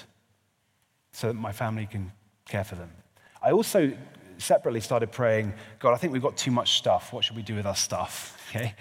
so 1.10 1.26
that 1.26 1.34
my 1.34 1.50
family 1.50 1.86
can 1.86 2.12
care 2.48 2.62
for 2.62 2.76
them. 2.76 2.92
I 3.42 3.50
also 3.50 3.92
separately 4.38 4.80
started 4.80 5.10
praying, 5.10 5.54
God, 5.80 5.94
I 5.94 5.96
think 5.96 6.12
we've 6.12 6.22
got 6.22 6.36
too 6.36 6.52
much 6.52 6.78
stuff. 6.78 7.12
What 7.12 7.24
should 7.24 7.34
we 7.34 7.42
do 7.42 7.56
with 7.56 7.66
our 7.66 7.76
stuff? 7.76 8.34
Okay. 8.48 8.74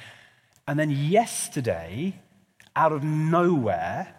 And 0.66 0.80
then 0.80 0.90
yesterday, 0.90 2.18
out 2.74 2.94
of 2.94 3.04
nowhere, 3.04 4.16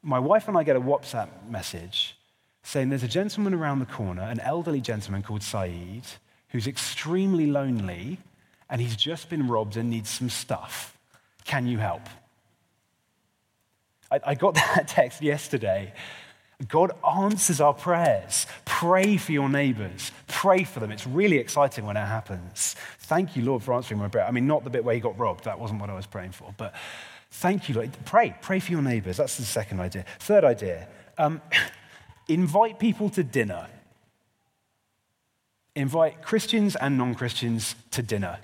my 0.00 0.20
wife 0.20 0.46
and 0.46 0.56
I 0.56 0.62
get 0.62 0.76
a 0.76 0.80
WhatsApp 0.80 1.28
message 1.48 2.16
saying 2.62 2.88
there's 2.90 3.02
a 3.02 3.08
gentleman 3.08 3.54
around 3.54 3.80
the 3.80 3.86
corner, 3.86 4.22
an 4.22 4.40
elderly 4.40 4.80
gentleman 4.80 5.22
called 5.22 5.42
Saeed, 5.42 6.04
who's 6.48 6.66
extremely 6.66 7.46
lonely 7.46 8.18
and 8.70 8.80
he's 8.80 8.96
just 8.96 9.28
been 9.28 9.48
robbed 9.48 9.76
and 9.76 9.90
needs 9.90 10.08
some 10.08 10.30
stuff. 10.30 10.96
Can 11.44 11.66
you 11.66 11.78
help? 11.78 12.02
I, 14.10 14.20
I 14.24 14.34
got 14.34 14.54
that 14.74 14.88
text 14.88 15.22
yesterday. 15.22 15.92
God 16.68 16.92
answers 17.06 17.60
our 17.60 17.74
prayers. 17.74 18.46
Pray 18.64 19.16
for 19.16 19.32
your 19.32 19.48
neighbors. 19.48 20.12
Pray 20.28 20.64
for 20.64 20.80
them. 20.80 20.92
It's 20.92 21.06
really 21.06 21.38
exciting 21.38 21.84
when 21.84 21.96
it 21.96 22.06
happens. 22.06 22.76
Thank 23.00 23.36
you, 23.36 23.44
Lord, 23.44 23.62
for 23.62 23.74
answering 23.74 24.00
my 24.00 24.08
prayer. 24.08 24.24
I 24.24 24.30
mean, 24.30 24.46
not 24.46 24.62
the 24.62 24.70
bit 24.70 24.84
where 24.84 24.94
he 24.94 25.00
got 25.00 25.18
robbed. 25.18 25.44
That 25.44 25.58
wasn't 25.58 25.80
what 25.80 25.90
I 25.90 25.94
was 25.94 26.06
praying 26.06 26.32
for. 26.32 26.54
But 26.56 26.74
thank 27.30 27.68
you, 27.68 27.74
Lord. 27.74 27.90
Pray. 28.04 28.36
Pray 28.40 28.60
for 28.60 28.70
your 28.70 28.82
neighbors. 28.82 29.16
That's 29.16 29.36
the 29.36 29.44
second 29.44 29.80
idea. 29.80 30.04
Third 30.20 30.44
idea 30.44 30.86
um, 31.18 31.40
invite 32.28 32.78
people 32.78 33.10
to 33.10 33.22
dinner. 33.22 33.68
Invite 35.74 36.22
Christians 36.22 36.76
and 36.76 36.98
non 36.98 37.14
Christians 37.14 37.74
to 37.92 38.02
dinner. 38.02 38.38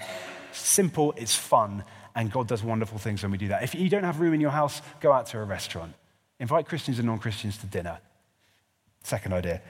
Simple, 0.53 1.13
it's 1.17 1.35
fun, 1.35 1.85
and 2.15 2.33
God 2.33 2.49
does 2.49 2.63
wonderful 2.63 2.99
things 2.99 3.23
when 3.23 3.31
we 3.31 3.39
do 3.39 3.49
that. 3.49 3.63
If 3.63 3.75
you 3.75 3.89
don't 3.89 4.05
have 4.05 4.21
room 4.21 4.35
in 4.35 4.41
your 4.41 4.51
house, 4.51 4.81
go 5.01 5.13
out 5.13 5.27
to 5.27 5.39
a 5.39 5.45
restaurant. 5.45 5.95
Invite 6.41 6.67
Christians 6.67 6.99
and 6.99 7.07
non 7.07 7.19
Christians 7.19 7.59
to 7.59 7.67
dinner. 7.67 7.99
Second 9.03 9.35
idea. 9.35 9.61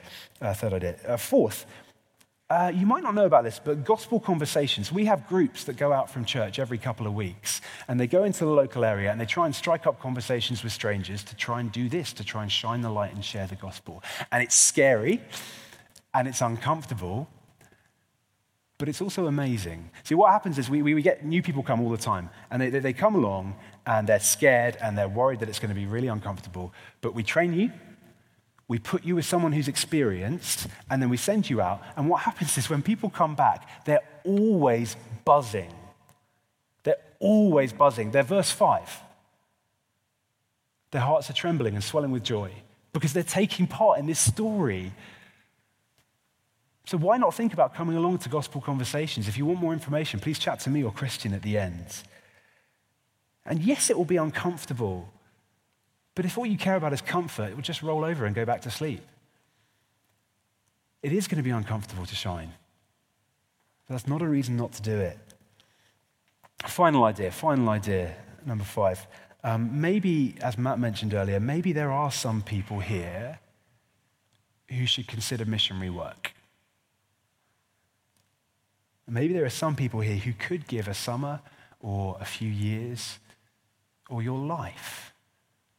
Uh, 0.41 0.53
third 0.53 0.73
idea. 0.73 0.95
Uh, 1.07 1.17
fourth, 1.17 1.65
uh, 2.49 2.71
you 2.73 2.85
might 2.87 3.03
not 3.03 3.13
know 3.13 3.25
about 3.25 3.43
this, 3.43 3.59
but 3.63 3.85
gospel 3.85 4.19
conversations. 4.19 4.91
We 4.91 5.05
have 5.05 5.27
groups 5.27 5.65
that 5.65 5.77
go 5.77 5.93
out 5.93 6.09
from 6.09 6.25
church 6.25 6.57
every 6.57 6.79
couple 6.79 7.05
of 7.05 7.13
weeks, 7.13 7.61
and 7.87 7.99
they 7.99 8.07
go 8.07 8.23
into 8.23 8.39
the 8.43 8.51
local 8.51 8.83
area 8.83 9.11
and 9.11 9.21
they 9.21 9.27
try 9.27 9.45
and 9.45 9.53
strike 9.53 9.85
up 9.85 10.01
conversations 10.01 10.63
with 10.63 10.73
strangers 10.73 11.23
to 11.25 11.35
try 11.35 11.59
and 11.59 11.71
do 11.71 11.87
this, 11.87 12.11
to 12.13 12.23
try 12.23 12.41
and 12.41 12.51
shine 12.51 12.81
the 12.81 12.89
light 12.89 13.13
and 13.13 13.23
share 13.23 13.45
the 13.45 13.55
gospel. 13.55 14.03
And 14.31 14.41
it's 14.41 14.55
scary 14.55 15.21
and 16.11 16.27
it's 16.27 16.41
uncomfortable, 16.41 17.29
but 18.79 18.89
it's 18.89 19.01
also 19.01 19.27
amazing. 19.27 19.91
See, 20.03 20.15
what 20.15 20.31
happens 20.31 20.57
is 20.57 20.71
we, 20.71 20.81
we 20.81 21.03
get 21.03 21.23
new 21.23 21.43
people 21.43 21.61
come 21.61 21.81
all 21.81 21.91
the 21.91 21.97
time, 21.97 22.31
and 22.49 22.59
they, 22.59 22.71
they 22.71 22.93
come 22.93 23.13
along 23.13 23.57
and 23.85 24.09
they're 24.09 24.19
scared 24.19 24.75
and 24.81 24.97
they're 24.97 25.07
worried 25.07 25.41
that 25.41 25.49
it's 25.49 25.59
going 25.59 25.69
to 25.69 25.75
be 25.75 25.85
really 25.85 26.07
uncomfortable. 26.07 26.73
But 27.01 27.13
we 27.13 27.21
train 27.21 27.53
you, 27.53 27.71
we 28.69 28.79
put 28.79 29.03
you 29.03 29.15
with 29.15 29.25
someone 29.25 29.51
who's 29.51 29.67
experienced, 29.67 30.67
and 30.89 31.01
then 31.01 31.09
we 31.09 31.17
send 31.17 31.49
you 31.49 31.59
out. 31.59 31.81
And 31.97 32.09
what 32.09 32.21
happens 32.21 32.57
is 32.57 32.69
when 32.69 32.81
people 32.81 33.09
come 33.09 33.35
back, 33.35 33.85
they're 33.85 34.07
always 34.23 34.95
buzzing. 35.25 35.73
They're 36.83 37.03
always 37.19 37.73
buzzing. 37.73 38.11
They're 38.11 38.23
verse 38.23 38.51
5. 38.51 39.01
Their 40.91 41.01
hearts 41.01 41.29
are 41.29 41.33
trembling 41.33 41.75
and 41.75 41.83
swelling 41.83 42.11
with 42.11 42.23
joy 42.23 42.51
because 42.93 43.11
they're 43.11 43.23
taking 43.23 43.67
part 43.67 43.99
in 43.99 44.05
this 44.05 44.19
story 44.19 44.93
so, 46.89 46.97
why 46.97 47.17
not 47.17 47.35
think 47.35 47.53
about 47.53 47.75
coming 47.75 47.97
along 47.97 48.17
to 48.19 48.29
gospel 48.29 48.61
conversations? 48.61 49.27
If 49.27 49.37
you 49.37 49.45
want 49.45 49.59
more 49.59 49.73
information, 49.73 50.19
please 50.19 50.39
chat 50.39 50.59
to 50.61 50.71
me 50.71 50.83
or 50.83 50.91
Christian 50.91 51.35
at 51.35 51.43
the 51.43 51.55
end. 51.55 51.85
And 53.45 53.61
yes, 53.61 53.91
it 53.91 53.95
will 53.95 54.05
be 54.05 54.17
uncomfortable. 54.17 55.07
But 56.19 56.25
if 56.25 56.37
all 56.37 56.45
you 56.45 56.57
care 56.57 56.75
about 56.75 56.91
is 56.91 56.99
comfort, 56.99 57.51
it 57.51 57.55
will 57.55 57.61
just 57.61 57.81
roll 57.81 58.03
over 58.03 58.25
and 58.25 58.35
go 58.35 58.43
back 58.43 58.63
to 58.63 58.69
sleep. 58.69 59.01
It 61.01 61.13
is 61.13 61.29
going 61.29 61.37
to 61.37 61.43
be 61.43 61.49
uncomfortable 61.49 62.05
to 62.05 62.13
shine. 62.13 62.51
But 63.87 63.93
that's 63.93 64.05
not 64.05 64.21
a 64.21 64.27
reason 64.27 64.57
not 64.57 64.73
to 64.73 64.81
do 64.81 64.97
it. 64.97 65.17
Final 66.67 67.05
idea, 67.05 67.31
final 67.31 67.69
idea, 67.69 68.17
number 68.45 68.65
five. 68.65 69.07
Um, 69.45 69.79
maybe, 69.79 70.35
as 70.41 70.57
Matt 70.57 70.77
mentioned 70.77 71.13
earlier, 71.13 71.39
maybe 71.39 71.71
there 71.71 71.89
are 71.89 72.11
some 72.11 72.41
people 72.41 72.81
here 72.81 73.39
who 74.67 74.85
should 74.85 75.07
consider 75.07 75.45
missionary 75.45 75.89
work. 75.89 76.33
Maybe 79.07 79.33
there 79.33 79.45
are 79.45 79.49
some 79.49 79.77
people 79.77 80.01
here 80.01 80.17
who 80.17 80.33
could 80.33 80.67
give 80.67 80.89
a 80.89 80.93
summer 80.93 81.39
or 81.79 82.17
a 82.19 82.25
few 82.25 82.49
years 82.49 83.19
or 84.09 84.21
your 84.21 84.37
life 84.37 85.08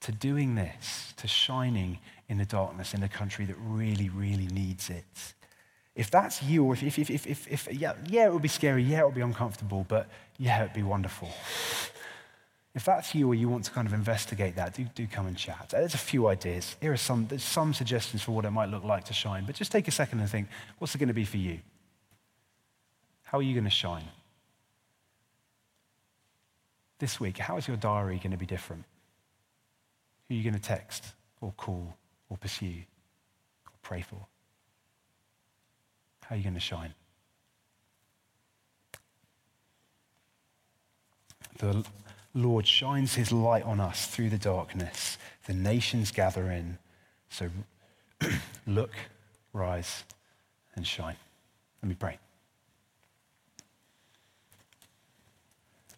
to 0.00 0.12
doing 0.12 0.54
this, 0.54 1.12
to 1.16 1.28
shining 1.28 1.98
in 2.28 2.38
the 2.38 2.44
darkness 2.44 2.94
in 2.94 3.02
a 3.02 3.08
country 3.08 3.44
that 3.44 3.56
really, 3.60 4.08
really 4.08 4.46
needs 4.46 4.90
it. 4.90 5.34
If 5.94 6.10
that's 6.10 6.42
you, 6.42 6.64
or 6.64 6.74
if, 6.74 6.82
if, 6.82 7.10
if, 7.10 7.26
if, 7.26 7.48
if 7.50 7.68
yeah, 7.72 7.94
yeah, 8.08 8.26
it 8.26 8.32
would 8.32 8.42
be 8.42 8.48
scary, 8.48 8.82
yeah, 8.82 9.00
it 9.00 9.04
would 9.06 9.14
be 9.14 9.20
uncomfortable, 9.20 9.84
but 9.88 10.08
yeah, 10.38 10.60
it 10.60 10.62
would 10.62 10.72
be 10.72 10.82
wonderful. 10.82 11.28
If 12.74 12.84
that's 12.84 13.14
you 13.14 13.28
or 13.28 13.34
you 13.34 13.48
want 13.48 13.64
to 13.64 13.72
kind 13.72 13.86
of 13.88 13.92
investigate 13.92 14.54
that, 14.54 14.74
do, 14.74 14.84
do 14.94 15.06
come 15.08 15.26
and 15.26 15.36
chat. 15.36 15.70
There's 15.70 15.94
a 15.94 15.98
few 15.98 16.28
ideas. 16.28 16.76
Here 16.80 16.92
are 16.92 16.96
some, 16.96 17.26
there's 17.26 17.42
some 17.42 17.74
suggestions 17.74 18.22
for 18.22 18.30
what 18.30 18.44
it 18.44 18.52
might 18.52 18.68
look 18.68 18.84
like 18.84 19.04
to 19.06 19.12
shine, 19.12 19.44
but 19.44 19.56
just 19.56 19.72
take 19.72 19.88
a 19.88 19.90
second 19.90 20.20
and 20.20 20.30
think, 20.30 20.48
what's 20.78 20.94
it 20.94 20.98
going 20.98 21.08
to 21.08 21.14
be 21.14 21.24
for 21.24 21.36
you? 21.36 21.58
How 23.24 23.38
are 23.38 23.42
you 23.42 23.54
going 23.54 23.64
to 23.64 23.70
shine? 23.70 24.04
This 27.00 27.18
week, 27.18 27.38
how 27.38 27.56
is 27.56 27.66
your 27.66 27.76
diary 27.76 28.18
going 28.18 28.30
to 28.30 28.36
be 28.36 28.46
different? 28.46 28.84
Who 30.30 30.36
are 30.36 30.38
you 30.38 30.44
going 30.44 30.54
to 30.54 30.60
text 30.60 31.06
or 31.40 31.52
call 31.56 31.96
or 32.28 32.36
pursue 32.36 32.84
or 33.66 33.72
pray 33.82 34.00
for? 34.00 34.28
How 36.22 36.36
are 36.36 36.38
you 36.38 36.44
going 36.44 36.54
to 36.54 36.60
shine? 36.60 36.94
The 41.58 41.84
Lord 42.32 42.64
shines 42.64 43.16
his 43.16 43.32
light 43.32 43.64
on 43.64 43.80
us 43.80 44.06
through 44.06 44.30
the 44.30 44.38
darkness. 44.38 45.18
The 45.46 45.52
nations 45.52 46.12
gather 46.12 46.48
in. 46.52 46.78
So 47.28 47.50
look, 48.68 48.92
rise, 49.52 50.04
and 50.76 50.86
shine. 50.86 51.16
Let 51.82 51.88
me 51.88 51.96
pray. 51.98 52.20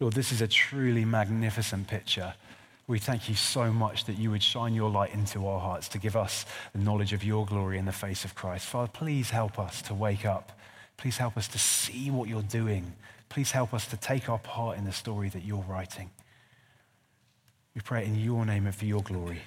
Lord, 0.00 0.14
this 0.14 0.32
is 0.32 0.40
a 0.40 0.48
truly 0.48 1.04
magnificent 1.04 1.86
picture. 1.86 2.32
We 2.86 2.98
thank 2.98 3.28
you 3.28 3.34
so 3.34 3.72
much 3.72 4.04
that 4.06 4.18
you 4.18 4.30
would 4.30 4.42
shine 4.42 4.74
your 4.74 4.90
light 4.90 5.14
into 5.14 5.46
our 5.46 5.60
hearts 5.60 5.88
to 5.88 5.98
give 5.98 6.16
us 6.16 6.44
the 6.72 6.80
knowledge 6.80 7.12
of 7.12 7.22
your 7.22 7.46
glory 7.46 7.78
in 7.78 7.84
the 7.84 7.92
face 7.92 8.24
of 8.24 8.34
Christ. 8.34 8.66
Father, 8.66 8.90
please 8.92 9.30
help 9.30 9.58
us 9.58 9.82
to 9.82 9.94
wake 9.94 10.26
up. 10.26 10.58
Please 10.96 11.16
help 11.16 11.36
us 11.36 11.48
to 11.48 11.58
see 11.58 12.10
what 12.10 12.28
you're 12.28 12.42
doing. 12.42 12.92
Please 13.28 13.52
help 13.52 13.72
us 13.72 13.86
to 13.86 13.96
take 13.96 14.28
our 14.28 14.38
part 14.38 14.78
in 14.78 14.84
the 14.84 14.92
story 14.92 15.28
that 15.28 15.44
you're 15.44 15.64
writing. 15.68 16.10
We 17.74 17.80
pray 17.80 18.04
in 18.04 18.16
your 18.16 18.44
name 18.44 18.66
and 18.66 18.74
for 18.74 18.84
your 18.84 19.02
glory. 19.02 19.42